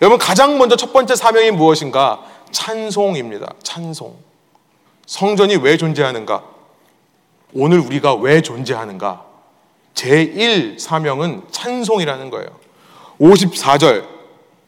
여러분 0.00 0.18
가장 0.18 0.58
먼저 0.58 0.76
첫 0.76 0.92
번째 0.92 1.16
사명이 1.16 1.50
무엇인가? 1.50 2.24
찬송입니다. 2.52 3.52
찬송. 3.64 4.16
성전이 5.06 5.56
왜 5.56 5.76
존재하는가? 5.76 6.44
오늘 7.52 7.80
우리가 7.80 8.14
왜 8.14 8.42
존재하는가? 8.42 9.24
제1 9.94 10.78
사명은 10.78 11.42
찬송이라는 11.50 12.30
거예요. 12.30 12.65
54절. 13.20 14.16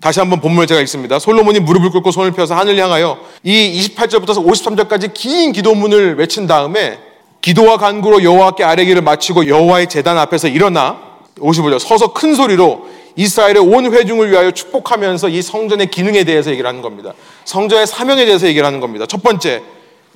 다시 0.00 0.20
한번 0.20 0.40
본문을 0.40 0.66
제가 0.68 0.80
읽습니다. 0.82 1.18
솔로몬이 1.18 1.58
무릎을 1.58 1.90
꿇고 1.90 2.12
손을 2.12 2.30
펴서 2.32 2.54
하늘 2.54 2.78
향하여 2.78 3.18
이 3.42 3.90
28절부터 3.96 4.46
53절까지 4.46 5.12
긴 5.12 5.52
기도문을 5.52 6.16
외친 6.16 6.46
다음에 6.46 6.98
기도와 7.40 7.78
간구로 7.78 8.22
여호와께 8.22 8.62
아뢰기를 8.62 9.02
마치고 9.02 9.48
여호와의 9.48 9.88
제단 9.88 10.16
앞에서 10.18 10.48
일어나 10.48 11.00
55절 11.40 11.78
서서 11.78 12.12
큰 12.12 12.34
소리로 12.34 12.86
이스라엘의 13.16 13.58
온 13.58 13.92
회중을 13.92 14.30
위하여 14.30 14.52
축복하면서 14.52 15.30
이 15.30 15.42
성전의 15.42 15.90
기능에 15.90 16.22
대해서 16.22 16.50
얘기를 16.52 16.68
하는 16.68 16.82
겁니다. 16.82 17.14
성전의 17.44 17.88
사명에 17.88 18.24
대해서 18.24 18.46
얘기를 18.46 18.64
하는 18.64 18.78
겁니다. 18.78 19.06
첫 19.06 19.22
번째, 19.24 19.62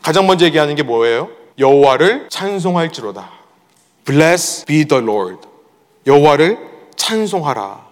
가장 0.02 0.28
먼저 0.28 0.44
얘기하는 0.44 0.76
게 0.76 0.84
뭐예요? 0.84 1.28
여호와를 1.58 2.28
찬송할지로다. 2.28 3.30
Blessed 4.04 4.64
be 4.66 4.84
the 4.84 5.02
Lord. 5.02 5.38
여호와를 6.06 6.58
찬송하라. 6.94 7.91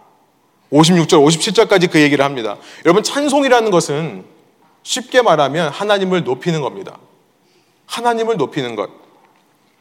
56절, 0.72 1.24
57절까지 1.24 1.90
그 1.90 2.00
얘기를 2.00 2.24
합니다. 2.24 2.56
여러분, 2.84 3.02
찬송이라는 3.02 3.70
것은 3.70 4.24
쉽게 4.82 5.22
말하면 5.22 5.70
하나님을 5.70 6.24
높이는 6.24 6.60
겁니다. 6.60 6.98
하나님을 7.86 8.36
높이는 8.36 8.76
것. 8.76 8.90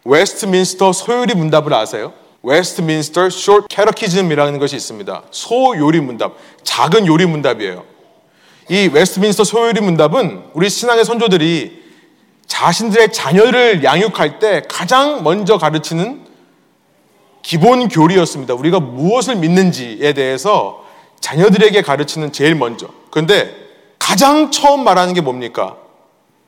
웨스트민스터 0.04 0.94
소요리 0.94 1.36
문답을 1.36 1.74
아세요? 1.74 2.14
웨스트민스터 2.42 3.26
Short 3.26 3.68
Catechism이라는 3.74 4.60
것이 4.60 4.76
있습니다. 4.76 5.24
소요리 5.32 6.00
문답, 6.00 6.36
작은 6.64 7.06
요리 7.06 7.26
문답이에요. 7.26 7.86
이 8.70 8.90
웨스트민스터 8.92 9.44
소요리 9.44 9.82
문답은 9.82 10.44
우리 10.54 10.70
신앙의 10.70 11.06
선조들이 11.06 11.80
자신들의 12.48 13.12
자녀를 13.14 13.84
양육할 13.84 14.40
때 14.40 14.64
가장 14.68 15.24
먼저 15.24 15.58
가르치는 15.58 16.29
기본 17.42 17.88
교리였습니다. 17.88 18.54
우리가 18.54 18.80
무엇을 18.80 19.36
믿는지에 19.36 20.14
대해서 20.14 20.84
자녀들에게 21.20 21.82
가르치는 21.82 22.32
제일 22.32 22.56
먼저. 22.56 22.88
그런데 23.12 23.54
가장 23.98 24.52
처음 24.52 24.84
말하는 24.84 25.14
게 25.14 25.22
뭡니까? 25.22 25.78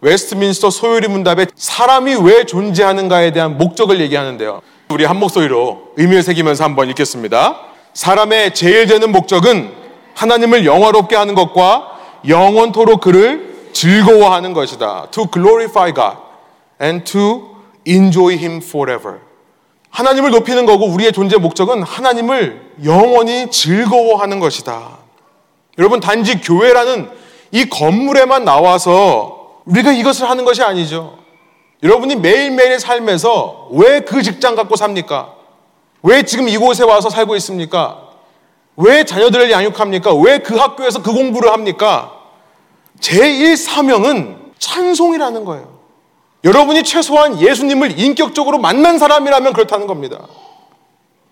웨스트민스터 0.02 0.70
소요리 0.70 1.08
문답에 1.08 1.46
사람이 1.56 2.16
왜 2.24 2.46
존재하는가에 2.46 3.32
대한 3.32 3.58
목적을 3.58 4.00
얘기하는데요. 4.02 4.62
우리 4.90 5.06
한 5.06 5.18
목소리로 5.18 5.94
의미를 5.96 6.24
새기면서 6.24 6.64
한번 6.64 6.90
읽겠습니다. 6.90 7.60
사람의 7.94 8.54
제일 8.54 8.88
되는 8.88 9.12
목적은 9.12 9.72
하나님을 10.16 10.66
영화롭게 10.66 11.16
하는 11.16 11.36
것과 11.36 11.92
영원토록 12.28 13.02
그를 13.02 13.70
즐거워하는 13.74 14.54
것이다. 14.54 15.08
To 15.12 15.28
glorify 15.32 15.94
God 15.94 16.18
and 16.82 17.04
to 17.12 17.56
enjoy 17.88 18.36
Him 18.36 18.58
forever. 18.58 19.20
하나님을 19.92 20.32
높이는 20.32 20.66
거고 20.66 20.86
우리의 20.88 21.12
존재 21.12 21.38
목적은 21.38 21.84
하나님을 21.84 22.76
영원히 22.84 23.50
즐거워하는 23.52 24.40
것이다. 24.40 24.98
여러분 25.78 26.00
단지 26.00 26.40
교회라는 26.40 27.10
이 27.52 27.66
건물에만 27.66 28.46
나와서 28.46 29.60
우리가 29.66 29.92
이것을 29.92 30.30
하는 30.30 30.46
것이 30.46 30.64
아니죠. 30.64 31.18
여러분이 31.84 32.16
매일매일의 32.16 32.80
삶에서 32.80 33.68
왜 33.72 34.02
그 34.02 34.22
직장 34.22 34.56
갖고 34.56 34.76
삽니까? 34.76 35.34
왜 36.04 36.24
지금 36.24 36.48
이곳에 36.48 36.84
와서 36.84 37.10
살고 37.10 37.36
있습니까? 37.38 38.10
왜 38.78 39.04
자녀들을 39.04 39.52
양육합니까? 39.52 40.14
왜 40.16 40.40
그 40.40 40.56
학교에서 40.56 41.02
그 41.02 41.12
공부를 41.12 41.52
합니까? 41.52 42.14
제1 43.00 43.56
사명은 43.58 44.38
찬송이라는 44.58 45.44
거예요. 45.46 45.71
여러분이 46.44 46.84
최소한 46.84 47.40
예수님을 47.40 48.00
인격적으로 48.00 48.58
만난 48.58 48.98
사람이라면 48.98 49.54
그렇다는 49.54 49.88
겁니다. 49.88 50.28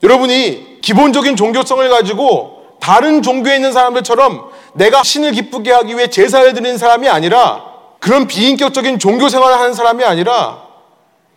여러분이 0.04 0.80
기본적인 0.82 1.36
종교성을 1.36 1.88
가지고 1.90 2.60
다른 2.80 3.22
종교에 3.22 3.56
있는 3.56 3.74
사람들처럼 3.74 4.50
내가 4.74 5.04
신을 5.04 5.32
기쁘게 5.32 5.72
하기 5.72 5.96
위해 5.96 6.10
제사를 6.10 6.54
드리는 6.54 6.78
사람이 6.78 7.10
아니라 7.10 7.66
그런 8.00 8.28
비인격적인 8.28 9.00
종교 9.00 9.28
생활을 9.30 9.60
하는 9.60 9.74
사람이 9.74 10.04
아니라 10.04 10.70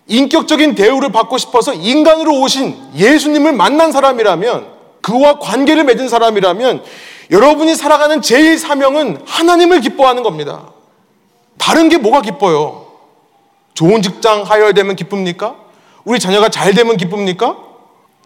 인격적인 0.06 0.74
대우를 0.74 1.10
받고 1.10 1.38
싶어서 1.38 1.72
인간으로 1.72 2.40
오신 2.40 2.76
예수님을 2.96 3.52
만난 3.52 3.90
사람이라면 3.90 4.66
그와 5.00 5.38
관계를 5.38 5.84
맺은 5.84 6.08
사람이라면 6.08 6.84
여러분이 7.30 7.74
살아가는 7.74 8.20
제일 8.20 8.58
사명은 8.58 9.22
하나님을 9.26 9.80
기뻐하는 9.80 10.22
겁니다. 10.22 10.68
다른 11.58 11.88
게 11.88 11.96
뭐가 11.96 12.20
기뻐요? 12.20 12.81
좋은 13.74 14.02
직장 14.02 14.42
하여되면 14.42 14.96
기쁩니까? 14.96 15.56
우리 16.04 16.18
자녀가 16.18 16.48
잘 16.48 16.74
되면 16.74 16.96
기쁩니까? 16.96 17.56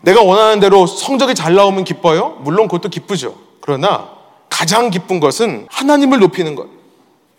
내가 0.03 0.23
원하는 0.23 0.61
대로 0.61 0.87
성적이 0.87 1.35
잘 1.35 1.55
나오면 1.55 1.85
기뻐요? 1.85 2.37
물론 2.41 2.69
그것도 2.69 2.89
기쁘죠. 2.89 3.35
그러나 3.61 4.09
가장 4.49 4.91
기쁜 4.91 5.21
것은 5.21 5.67
하나님을 5.71 6.19
높이는 6.19 6.55
것. 6.55 6.69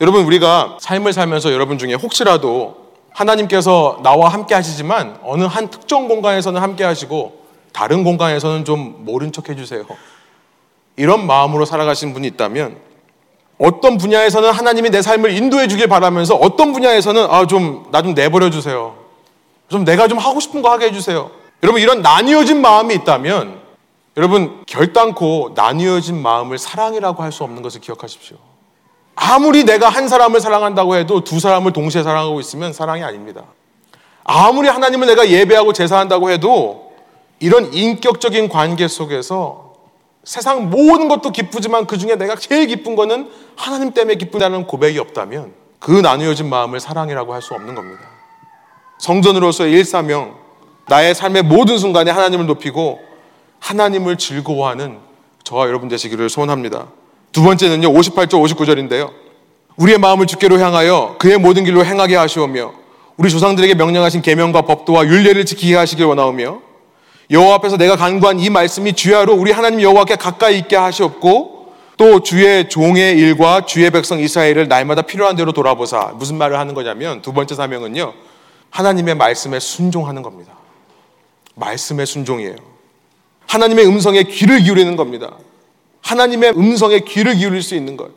여러분, 0.02 0.26
우리가 0.26 0.78
삶을 0.80 1.14
살면서 1.14 1.52
여러분 1.52 1.78
중에 1.78 1.94
혹시라도 1.94 2.88
하나님께서 3.12 4.00
나와 4.04 4.30
함께 4.30 4.54
하시지만 4.54 5.18
어느 5.24 5.44
한 5.44 5.70
특정 5.70 6.08
공간에서는 6.08 6.62
함께 6.62 6.84
하시고 6.84 7.46
다른 7.74 8.04
공간에서는 8.04 8.64
좀 8.64 9.06
모른 9.06 9.32
척 9.32 9.50
해주세요. 9.50 9.86
이런 10.98 11.26
마음으로 11.26 11.66
살아가신 11.66 12.14
분이 12.14 12.28
있다면 12.28 12.78
어떤 13.60 13.98
분야에서는 13.98 14.52
하나님이 14.52 14.90
내 14.92 15.02
삶을 15.02 15.32
인도해 15.32 15.68
주길 15.68 15.88
바라면서 15.88 16.36
어떤 16.36 16.74
분야에서는 16.74 17.28
아, 17.30 17.48
좀, 17.48 17.86
나 17.92 18.02
좀 18.02 18.14
내버려 18.14 18.50
주세요. 18.50 18.96
좀 19.70 19.84
내가 19.84 20.08
좀 20.08 20.18
하고 20.20 20.40
싶은 20.40 20.62
거 20.62 20.70
하게 20.72 20.88
해주세요. 20.88 21.32
여러분, 21.64 21.82
이런 21.82 22.02
나뉘어진 22.02 22.62
마음이 22.62 22.94
있다면 22.96 23.60
여러분, 24.16 24.64
결단코 24.68 25.52
나뉘어진 25.56 26.22
마음을 26.22 26.58
사랑이라고 26.58 27.22
할 27.24 27.32
수 27.32 27.44
없는 27.44 27.62
것을 27.64 27.82
기억하십시오. 27.82 28.38
아무리 29.16 29.64
내가 29.64 29.90
한 29.90 30.08
사람을 30.08 30.40
사랑한다고 30.40 30.96
해도 30.96 31.24
두 31.24 31.40
사람을 31.40 31.74
동시에 31.74 32.04
사랑하고 32.04 32.40
있으면 32.40 32.72
사랑이 32.74 33.04
아닙니다. 33.04 33.42
아무리 34.24 34.68
하나님을 34.70 35.08
내가 35.08 35.28
예배하고 35.28 35.74
제사한다고 35.74 36.30
해도 36.30 36.92
이런 37.40 37.74
인격적인 37.74 38.50
관계 38.50 38.88
속에서 38.88 39.67
세상 40.28 40.70
모든 40.70 41.08
것도 41.08 41.30
기쁘지만 41.30 41.88
그 41.88 41.98
중에 41.98 42.16
내가 42.16 42.36
제일 42.36 42.68
기쁜 42.68 42.98
거는 42.98 43.30
하나님 43.56 43.94
때문에 43.94 44.16
기쁘다는 44.16 44.68
고백이 44.68 45.00
없다면 45.00 45.54
그 45.80 45.92
나누어진 46.02 46.50
마음을 46.50 46.82
사랑이라고 46.82 47.34
할 47.34 47.42
수 47.42 47.54
없는 47.54 47.76
겁니다. 47.76 48.02
성전으로서의 49.00 49.72
일사명, 49.72 50.36
나의 50.90 51.16
삶의 51.16 51.44
모든 51.44 51.78
순간에 51.78 52.12
하나님을 52.12 52.46
높이고 52.46 53.00
하나님을 53.62 54.18
즐거워하는 54.18 54.98
저와 55.46 55.68
여러분 55.68 55.88
되시기를 55.88 56.30
소원합니다. 56.30 56.88
두 57.32 57.42
번째는요, 57.44 57.90
58절, 57.94 58.32
59절인데요. 58.32 59.14
우리의 59.78 59.98
마음을 59.98 60.28
주께로 60.28 60.60
향하여 60.60 61.16
그의 61.20 61.38
모든 61.38 61.64
길로 61.64 61.86
행하게 61.86 62.18
하시오며 62.18 62.74
우리 63.16 63.30
조상들에게 63.30 63.76
명령하신 63.76 64.22
계명과 64.22 64.64
법도와 64.64 65.06
율례를 65.06 65.46
지키게 65.46 65.78
하시길 65.78 66.04
원하오며 66.04 66.67
여호와 67.30 67.56
앞에서 67.56 67.78
내가 67.78 67.96
간구한 67.96 68.40
이 68.40 68.50
말씀이 68.50 68.94
주야로 68.94 69.34
우리 69.34 69.52
하나님 69.52 69.82
여호와께 69.82 70.16
가까이 70.16 70.58
있게 70.60 70.76
하시옵고 70.76 71.74
또 71.98 72.22
주의 72.22 72.70
종의 72.70 73.18
일과 73.18 73.66
주의 73.66 73.90
백성 73.90 74.20
이스라엘을 74.20 74.68
날마다 74.68 75.02
필요한 75.02 75.36
대로 75.36 75.52
돌아보사 75.52 76.14
무슨 76.16 76.38
말을 76.38 76.58
하는 76.58 76.74
거냐면 76.74 77.22
두 77.22 77.34
번째 77.34 77.56
사명은요 77.56 78.14
하나님의 78.70 79.16
말씀에 79.16 79.60
순종하는 79.60 80.22
겁니다. 80.22 80.54
말씀의 81.56 82.06
순종이에요. 82.06 82.56
하나님의 83.48 83.88
음성에 83.88 84.24
귀를 84.24 84.60
기울이는 84.60 84.96
겁니다. 84.96 85.38
하나님의 86.02 86.52
음성에 86.52 87.00
귀를 87.00 87.36
기울일 87.36 87.64
수 87.64 87.76
있는 87.76 87.98
것. 87.98 88.12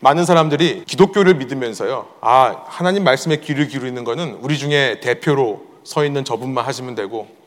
많은 0.00 0.24
사람들이 0.24 0.84
기독교를 0.86 1.34
믿으면서요. 1.34 2.06
아, 2.20 2.62
하나님 2.66 3.02
말씀에 3.02 3.38
귀를 3.38 3.66
기울이는 3.66 4.04
것은 4.04 4.38
우리 4.40 4.56
중에 4.56 5.00
대표로 5.00 5.66
서 5.82 6.04
있는 6.04 6.24
저분만 6.24 6.64
하시면 6.64 6.94
되고 6.94 7.37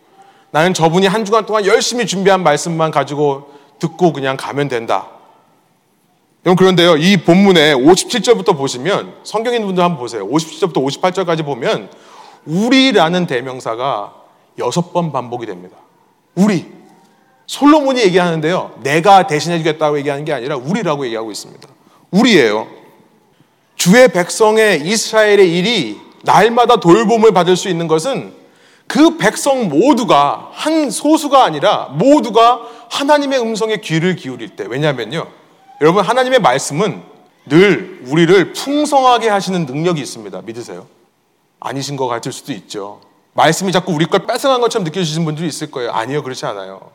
나는 0.51 0.73
저분이 0.73 1.07
한 1.07 1.25
주간 1.25 1.45
동안 1.45 1.65
열심히 1.65 2.05
준비한 2.05 2.43
말씀만 2.43 2.91
가지고 2.91 3.51
듣고 3.79 4.13
그냥 4.13 4.37
가면 4.37 4.67
된다. 4.67 5.07
여러분 6.45 6.57
그런데요. 6.57 6.97
이 6.97 7.17
본문에 7.17 7.73
57절부터 7.75 8.57
보시면 8.57 9.13
성경 9.23 9.53
있는 9.53 9.67
분들 9.67 9.83
한번 9.83 9.99
보세요. 9.99 10.27
57절부터 10.27 10.85
58절까지 10.85 11.45
보면 11.45 11.89
우리라는 12.45 13.27
대명사가 13.27 14.13
여섯 14.59 14.91
번 14.91 15.11
반복이 15.11 15.45
됩니다. 15.45 15.77
우리. 16.35 16.65
솔로몬이 17.47 18.01
얘기하는데요. 18.01 18.79
내가 18.81 19.27
대신해 19.27 19.57
주겠다고 19.57 19.97
얘기하는 19.99 20.25
게 20.25 20.33
아니라 20.33 20.55
우리라고 20.55 21.05
얘기하고 21.05 21.31
있습니다. 21.31 21.67
우리예요. 22.11 22.67
주의 23.75 24.07
백성의 24.07 24.87
이스라엘의 24.87 25.57
일이 25.57 25.99
날마다 26.23 26.77
돌봄을 26.77 27.33
받을 27.33 27.57
수 27.57 27.67
있는 27.67 27.87
것은 27.87 28.40
그 28.91 29.15
백성 29.15 29.69
모두가 29.69 30.49
한 30.51 30.89
소수가 30.91 31.41
아니라 31.41 31.85
모두가 31.93 32.59
하나님의 32.89 33.39
음성에 33.39 33.77
귀를 33.77 34.17
기울일 34.17 34.57
때. 34.57 34.65
왜냐하면요. 34.67 35.27
여러분, 35.79 36.03
하나님의 36.03 36.39
말씀은 36.39 37.01
늘 37.45 38.01
우리를 38.07 38.51
풍성하게 38.51 39.29
하시는 39.29 39.65
능력이 39.65 40.01
있습니다. 40.01 40.41
믿으세요? 40.41 40.87
아니신 41.61 41.95
것 41.95 42.07
같을 42.07 42.33
수도 42.33 42.51
있죠. 42.51 42.99
말씀이 43.31 43.71
자꾸 43.71 43.93
우리 43.93 44.07
걸 44.07 44.27
뺏어간 44.27 44.59
것처럼 44.59 44.83
느껴지시는 44.83 45.23
분들이 45.23 45.47
있을 45.47 45.71
거예요. 45.71 45.93
아니요, 45.93 46.21
그렇지 46.21 46.45
않아요. 46.47 46.91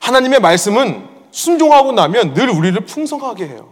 하나님의 0.00 0.40
말씀은 0.40 1.06
순종하고 1.32 1.92
나면 1.92 2.32
늘 2.32 2.48
우리를 2.48 2.80
풍성하게 2.86 3.48
해요. 3.48 3.68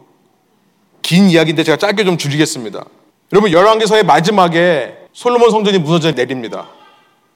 긴 1.01 1.31
이야기인데 1.31 1.65
제가 1.65 1.79
짧게 1.79 2.05
좀 2.05 2.19
줄이겠습니다. 2.19 2.85
여러분 3.33 3.51
열왕기서의 3.51 4.03
마지막에 4.03 4.99
솔로몬 5.15 5.51
성전이 5.51 5.79
무너져 5.79 6.13
내립니다. 6.13 6.69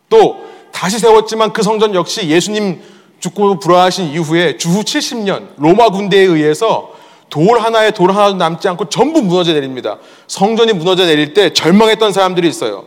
또 0.08 0.44
다시 0.72 0.98
세웠지만 0.98 1.52
그 1.52 1.62
성전 1.62 1.94
역시 1.94 2.28
예수님 2.28 2.80
죽고 3.20 3.58
부활하신 3.60 4.06
이후에 4.06 4.56
주후 4.58 4.82
70년 4.82 5.48
로마 5.56 5.88
군대에 5.90 6.20
의해서 6.22 6.92
돌 7.30 7.58
하나에 7.58 7.90
돌 7.90 8.12
하나도 8.12 8.36
남지 8.36 8.68
않고 8.68 8.88
전부 8.88 9.22
무너져 9.22 9.52
내립니다. 9.54 9.98
성전이 10.28 10.74
무너져 10.74 11.06
내릴 11.06 11.34
때 11.34 11.52
절망했던 11.52 12.12
사람들이 12.12 12.48
있어요. 12.48 12.84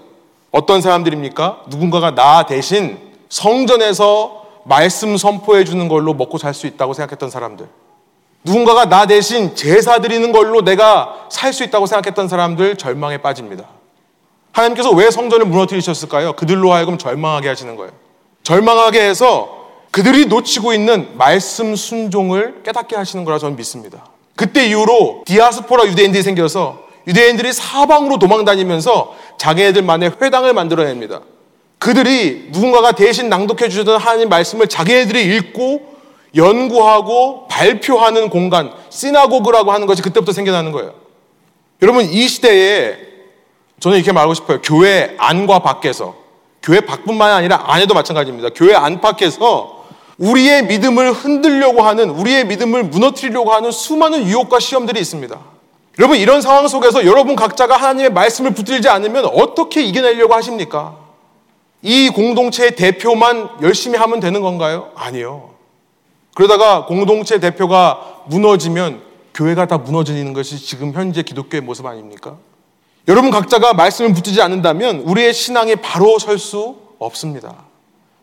어떤 0.51 0.81
사람들입니까? 0.81 1.63
누군가가 1.67 2.15
나 2.15 2.45
대신 2.45 2.97
성전에서 3.27 4.43
말씀 4.65 5.17
선포해 5.17 5.63
주는 5.63 5.87
걸로 5.87 6.13
먹고 6.13 6.37
살 6.37 6.53
수 6.53 6.67
있다고 6.67 6.93
생각했던 6.93 7.29
사람들. 7.29 7.67
누군가가 8.43 8.85
나 8.87 9.05
대신 9.05 9.55
제사 9.55 9.99
드리는 9.99 10.31
걸로 10.31 10.61
내가 10.61 11.27
살 11.29 11.51
수 11.53 11.63
있다고 11.63 11.85
생각했던 11.85 12.27
사람들 12.27 12.77
절망에 12.77 13.17
빠집니다. 13.17 13.65
하나님께서 14.51 14.91
왜 14.91 15.11
성전을 15.11 15.45
무너뜨리셨을까요? 15.45 16.33
그들로 16.33 16.73
하여금 16.73 16.97
절망하게 16.97 17.47
하시는 17.47 17.75
거예요. 17.75 17.91
절망하게 18.43 19.01
해서 19.01 19.67
그들이 19.91 20.25
놓치고 20.25 20.73
있는 20.73 21.17
말씀 21.17 21.75
순종을 21.75 22.61
깨닫게 22.63 22.95
하시는 22.95 23.25
거라 23.25 23.37
저는 23.39 23.55
믿습니다. 23.55 24.05
그때 24.35 24.67
이후로 24.67 25.23
디아스포라 25.25 25.85
유대인들이 25.87 26.23
생겨서 26.23 26.83
유대인들이 27.07 27.53
사방으로 27.53 28.19
도망 28.19 28.45
다니면서 28.45 29.15
자기네들만의 29.37 30.13
회당을 30.21 30.53
만들어냅니다. 30.53 31.21
그들이 31.79 32.49
누군가가 32.51 32.91
대신 32.91 33.29
낭독해 33.29 33.69
주셨던 33.69 33.99
하나님 33.99 34.29
말씀을 34.29 34.67
자기네들이 34.67 35.35
읽고 35.37 35.97
연구하고 36.35 37.47
발표하는 37.47 38.29
공간, 38.29 38.71
시나고그라고 38.89 39.71
하는 39.71 39.87
것이 39.87 40.01
그때부터 40.01 40.31
생겨나는 40.31 40.71
거예요. 40.71 40.93
여러분, 41.81 42.05
이 42.05 42.27
시대에 42.27 43.08
저는 43.79 43.97
이렇게 43.97 44.11
말하고 44.11 44.33
싶어요. 44.33 44.59
교회 44.61 45.15
안과 45.17 45.59
밖에서, 45.59 46.15
교회 46.61 46.81
밖뿐만 46.81 47.31
아니라 47.31 47.63
안에도 47.67 47.93
마찬가지입니다. 47.93 48.49
교회 48.55 48.75
안팎에서 48.75 49.85
우리의 50.17 50.65
믿음을 50.65 51.11
흔들려고 51.13 51.81
하는, 51.81 52.09
우리의 52.09 52.45
믿음을 52.47 52.83
무너뜨리려고 52.83 53.53
하는 53.53 53.71
수많은 53.71 54.25
유혹과 54.25 54.59
시험들이 54.59 54.99
있습니다. 54.99 55.39
여러분, 55.99 56.17
이런 56.17 56.41
상황 56.41 56.67
속에서 56.67 57.05
여러분 57.05 57.35
각자가 57.35 57.77
하나님의 57.77 58.11
말씀을 58.11 58.53
붙들지 58.53 58.89
않으면 58.89 59.25
어떻게 59.25 59.81
이겨내려고 59.81 60.33
하십니까? 60.33 60.95
이 61.81 62.09
공동체의 62.09 62.75
대표만 62.75 63.49
열심히 63.61 63.97
하면 63.97 64.19
되는 64.19 64.41
건가요? 64.41 64.91
아니요. 64.95 65.51
그러다가 66.35 66.85
공동체 66.85 67.39
대표가 67.39 68.23
무너지면 68.27 69.01
교회가 69.33 69.65
다 69.67 69.77
무너지는 69.77 70.33
것이 70.33 70.57
지금 70.57 70.93
현재 70.93 71.21
기독교의 71.21 71.61
모습 71.61 71.85
아닙니까? 71.85 72.37
여러분 73.09 73.31
각자가 73.31 73.73
말씀을 73.73 74.13
붙이지 74.13 74.39
않는다면 74.39 74.99
우리의 74.99 75.33
신앙이 75.33 75.77
바로 75.77 76.19
설 76.19 76.37
수 76.37 76.75
없습니다. 76.99 77.55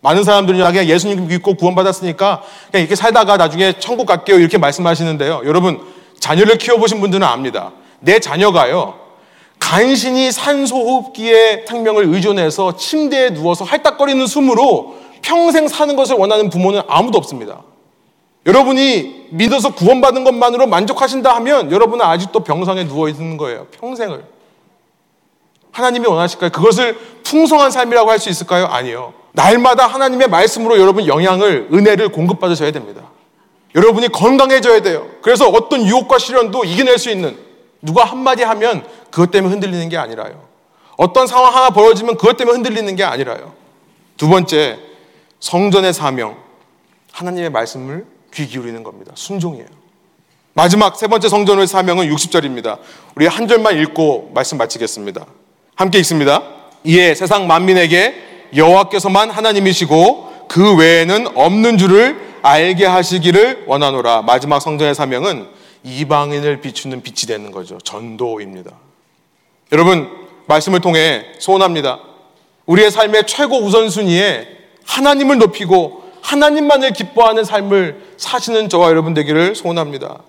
많은 0.01 0.22
사람들이 0.22 0.59
그냥 0.59 0.87
예수님 0.87 1.26
믿고 1.26 1.55
구원받았으니까 1.55 2.43
그냥 2.70 2.82
이렇게 2.82 2.95
살다가 2.95 3.37
나중에 3.37 3.80
천국 3.80 4.07
갈게요 4.07 4.39
이렇게 4.39 4.59
말씀하시는데요. 4.59 5.43
여러분 5.45 5.80
자녀를 6.20 6.59
키워보신 6.59 7.01
분들은 7.01 7.26
압니다. 7.26 7.72
내 7.99 8.20
자녀가요. 8.20 8.95
간신히 9.59 10.30
산소호흡기에 10.30 11.64
생명을 11.66 12.05
의존해서 12.14 12.76
침대에 12.76 13.30
누워서 13.30 13.64
할딱거리는 13.64 14.24
숨으로 14.28 14.99
평생 15.20 15.66
사는 15.66 15.97
것을 15.97 16.14
원하는 16.14 16.49
부모는 16.49 16.82
아무도 16.87 17.18
없습니다. 17.18 17.62
여러분이 18.45 19.26
믿어서 19.30 19.74
구원받은 19.74 20.22
것만으로 20.22 20.68
만족하신다 20.68 21.34
하면 21.37 21.72
여러분은 21.72 22.05
아직도 22.05 22.45
병상에 22.45 22.87
누워 22.87 23.09
있는 23.09 23.37
거예요. 23.37 23.66
평생을. 23.72 24.36
하나님이 25.77 26.07
원하실까요? 26.07 26.51
그것을 26.51 26.99
풍성한 27.22 27.70
삶이라고 27.70 28.11
할 28.11 28.18
수 28.18 28.31
있을까요? 28.31 28.66
아니요. 28.66 29.12
날마다 29.33 29.87
하나님의 29.87 30.29
말씀으로 30.29 30.79
여러분 30.81 31.07
영향을, 31.07 31.68
은혜를 31.70 32.09
공급받으셔야 32.09 32.70
됩니다. 32.72 33.03
여러분이 33.74 34.09
건강해져야 34.09 34.81
돼요. 34.81 35.07
그래서 35.20 35.49
어떤 35.49 35.85
유혹과 35.87 36.18
시련도 36.18 36.64
이겨낼 36.64 36.99
수 36.99 37.11
있는 37.11 37.37
누가 37.83 38.05
한마디 38.05 38.43
하면 38.43 38.87
그것 39.11 39.31
때문에 39.31 39.53
흔들리는 39.53 39.87
게 39.91 39.99
아니라요. 39.99 40.43
어떤 40.97 41.27
상황 41.27 41.55
하나 41.55 41.68
벌어지면 41.68 42.16
그것 42.16 42.39
때문에 42.39 42.57
흔들리는 42.57 42.97
게 42.97 43.05
아니라요. 43.05 43.53
두 44.16 44.29
번째, 44.29 44.79
성전의 45.41 45.93
사명. 45.93 46.39
하나님의 47.12 47.51
말씀을 47.51 48.07
귀 48.33 48.47
기울이는 48.47 48.83
겁니다. 48.83 49.12
순종이에요. 49.14 49.66
마지막 50.55 50.97
세 50.97 51.07
번째 51.07 51.29
성전의 51.29 51.66
사명은 51.66 52.09
60절입니다. 52.09 52.79
우리 53.14 53.27
한 53.27 53.47
절만 53.47 53.79
읽고 53.79 54.31
말씀 54.35 54.57
마치겠습니다. 54.57 55.27
함께 55.77 55.99
읽습니다. 55.99 56.43
이에 56.85 57.14
세상 57.14 57.47
만민에게 57.47 58.14
여호와께서만 58.57 59.31
하나님이시고 59.31 60.47
그 60.49 60.74
외에는 60.77 61.37
없는 61.37 61.77
줄을 61.77 62.16
알게 62.43 62.87
하시기를 62.87 63.64
원하노라. 63.66 64.22
마지막 64.22 64.61
성전의 64.61 64.95
사명은 64.95 65.47
이방인을 65.85 66.61
비추는 66.61 67.03
빛이 67.03 67.27
되는 67.29 67.51
거죠. 67.51 67.79
전도입니다. 67.79 68.70
여러분, 69.72 70.09
말씀을 70.47 70.81
통해 70.81 71.27
소원합니다. 71.39 72.01
우리의 72.64 72.91
삶의 72.91 73.27
최고 73.27 73.59
우선순위에 73.59 74.49
하나님을 74.85 75.39
높이고 75.39 76.05
하나님만을 76.22 76.93
기뻐하는 76.93 77.45
삶을 77.45 78.14
사시는 78.16 78.68
저와 78.68 78.89
여러분 78.89 79.12
되기를 79.12 79.55
소원합니다. 79.55 80.22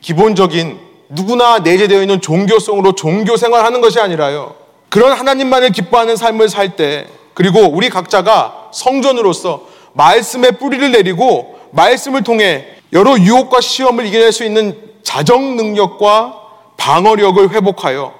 기본적인 0.00 0.78
누구나 1.08 1.58
내재되어 1.58 2.00
있는 2.00 2.20
종교성으로 2.20 2.94
종교 2.94 3.36
생활하는 3.36 3.80
것이 3.80 4.00
아니라요. 4.00 4.54
그런 4.88 5.12
하나님만을 5.12 5.70
기뻐하는 5.70 6.16
삶을 6.16 6.48
살 6.48 6.76
때, 6.76 7.06
그리고 7.34 7.60
우리 7.60 7.88
각자가 7.90 8.70
성전으로서 8.72 9.66
말씀의 9.92 10.52
뿌리를 10.52 10.90
내리고 10.92 11.58
말씀을 11.72 12.22
통해 12.22 12.66
여러 12.92 13.18
유혹과 13.18 13.60
시험을 13.60 14.06
이겨낼 14.06 14.32
수 14.32 14.44
있는 14.44 14.78
자정 15.02 15.56
능력과 15.56 16.40
방어력을 16.76 17.50
회복하여 17.50 18.14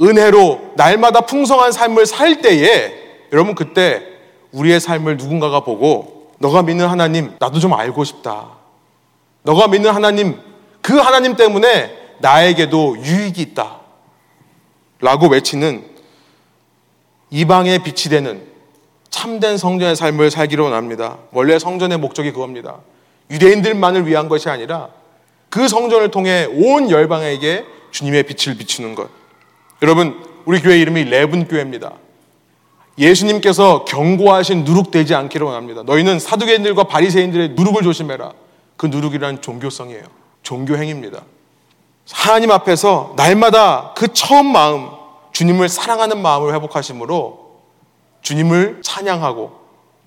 은혜로 0.00 0.72
날마다 0.74 1.22
풍성한 1.22 1.72
삶을 1.72 2.06
살 2.06 2.42
때에 2.42 2.92
여러분 3.32 3.54
그때 3.54 4.02
우리의 4.52 4.80
삶을 4.80 5.16
누군가가 5.16 5.60
보고 5.60 6.32
너가 6.38 6.62
믿는 6.62 6.86
하나님 6.86 7.34
나도 7.38 7.58
좀 7.58 7.72
알고 7.72 8.04
싶다. 8.04 8.48
너가 9.42 9.68
믿는 9.68 9.90
하나님 9.90 10.38
그 10.82 10.96
하나님 10.96 11.36
때문에 11.36 12.05
나에게도 12.18 12.98
유익이 12.98 13.40
있다. 13.42 13.80
라고 15.00 15.28
외치는 15.28 15.84
이방의 17.30 17.80
빛이 17.80 18.10
되는 18.10 18.46
참된 19.10 19.56
성전의 19.56 19.96
삶을 19.96 20.30
살기로 20.30 20.64
원합니다. 20.64 21.18
원래 21.32 21.58
성전의 21.58 21.98
목적이 21.98 22.32
그겁니다. 22.32 22.78
유대인들만을 23.30 24.06
위한 24.06 24.28
것이 24.28 24.48
아니라 24.48 24.88
그 25.48 25.68
성전을 25.68 26.10
통해 26.10 26.46
온 26.50 26.90
열방에게 26.90 27.64
주님의 27.90 28.24
빛을 28.24 28.56
비추는 28.56 28.94
것. 28.94 29.08
여러분, 29.82 30.22
우리 30.44 30.60
교회 30.60 30.78
이름이 30.78 31.04
레븐 31.04 31.48
교회입니다. 31.48 31.92
예수님께서 32.98 33.84
경고하신 33.84 34.64
누룩되지 34.64 35.14
않기를 35.14 35.46
원합니다. 35.46 35.82
너희는 35.82 36.18
사두개인들과 36.18 36.84
바리새인들의 36.84 37.50
누룩을 37.50 37.82
조심해라. 37.82 38.32
그 38.76 38.86
누룩이란 38.86 39.42
종교성이에요. 39.42 40.04
종교행입니다. 40.42 41.22
하나님 42.12 42.50
앞에서 42.50 43.14
날마다 43.16 43.92
그 43.96 44.12
처음 44.12 44.46
마음, 44.46 44.88
주님을 45.32 45.68
사랑하는 45.68 46.22
마음을 46.22 46.54
회복하심으로 46.54 47.46
주님을 48.22 48.80
찬양하고 48.82 49.52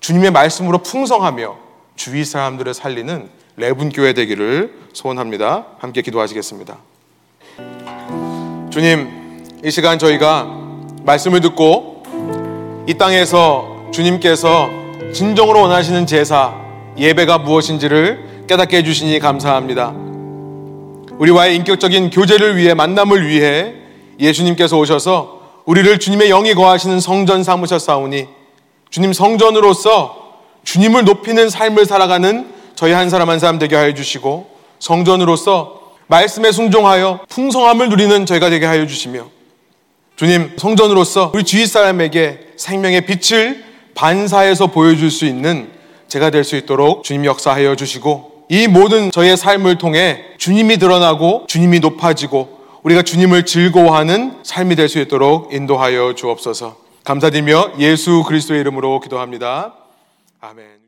주님의 0.00 0.30
말씀으로 0.30 0.78
풍성하며 0.78 1.56
주위 1.96 2.24
사람들을 2.24 2.72
살리는 2.74 3.28
레분 3.56 3.90
교회 3.90 4.14
되기를 4.14 4.74
소원합니다. 4.92 5.66
함께 5.78 6.02
기도하시겠습니다. 6.02 6.78
주님, 8.70 9.60
이 9.64 9.70
시간 9.70 9.98
저희가 9.98 10.44
말씀을 11.04 11.40
듣고 11.40 12.02
이 12.86 12.94
땅에서 12.94 13.90
주님께서 13.92 14.70
진정으로 15.12 15.62
원하시는 15.62 16.06
제사, 16.06 16.54
예배가 16.96 17.38
무엇인지를 17.38 18.46
깨닫게 18.48 18.78
해주시니 18.78 19.18
감사합니다. 19.18 20.09
우리와의 21.20 21.54
인격적인 21.56 22.08
교제를 22.10 22.56
위해 22.56 22.72
만남을 22.72 23.28
위해 23.28 23.74
예수님께서 24.18 24.78
오셔서 24.78 25.40
우리를 25.66 25.98
주님의 25.98 26.30
영이 26.30 26.54
거하시는 26.54 26.98
성전 26.98 27.44
삼으셨사오니 27.44 28.26
주님 28.88 29.12
성전으로서 29.12 30.38
주님을 30.64 31.04
높이는 31.04 31.50
삶을 31.50 31.84
살아가는 31.84 32.50
저희 32.74 32.92
한 32.92 33.10
사람 33.10 33.28
한 33.28 33.38
사람 33.38 33.58
되게 33.58 33.76
하여 33.76 33.92
주시고 33.92 34.48
성전으로서 34.78 35.80
말씀에 36.06 36.52
순종하여 36.52 37.20
풍성함을 37.28 37.90
누리는 37.90 38.24
저희가 38.24 38.48
되게 38.48 38.64
하여 38.64 38.86
주시며 38.86 39.28
주님 40.16 40.56
성전으로서 40.56 41.32
우리 41.34 41.44
주위 41.44 41.66
사람에게 41.66 42.52
생명의 42.56 43.02
빛을 43.04 43.62
반사해서 43.94 44.68
보여줄 44.68 45.10
수 45.10 45.26
있는 45.26 45.70
제가 46.08 46.30
될 46.30 46.44
수 46.44 46.56
있도록 46.56 47.04
주님 47.04 47.26
역사하여 47.26 47.76
주시고 47.76 48.39
이 48.52 48.66
모든 48.66 49.12
저희의 49.12 49.36
삶을 49.36 49.78
통해 49.78 50.24
주님이 50.36 50.78
드러나고 50.78 51.44
주님이 51.46 51.78
높아지고 51.78 52.58
우리가 52.82 53.02
주님을 53.02 53.46
즐거워하는 53.46 54.40
삶이 54.42 54.74
될 54.74 54.88
수 54.88 54.98
있도록 54.98 55.54
인도하여 55.54 56.16
주옵소서. 56.16 56.76
감사드리며 57.04 57.74
예수 57.78 58.24
그리스도의 58.26 58.60
이름으로 58.62 58.98
기도합니다. 58.98 59.74
아멘. 60.40 60.78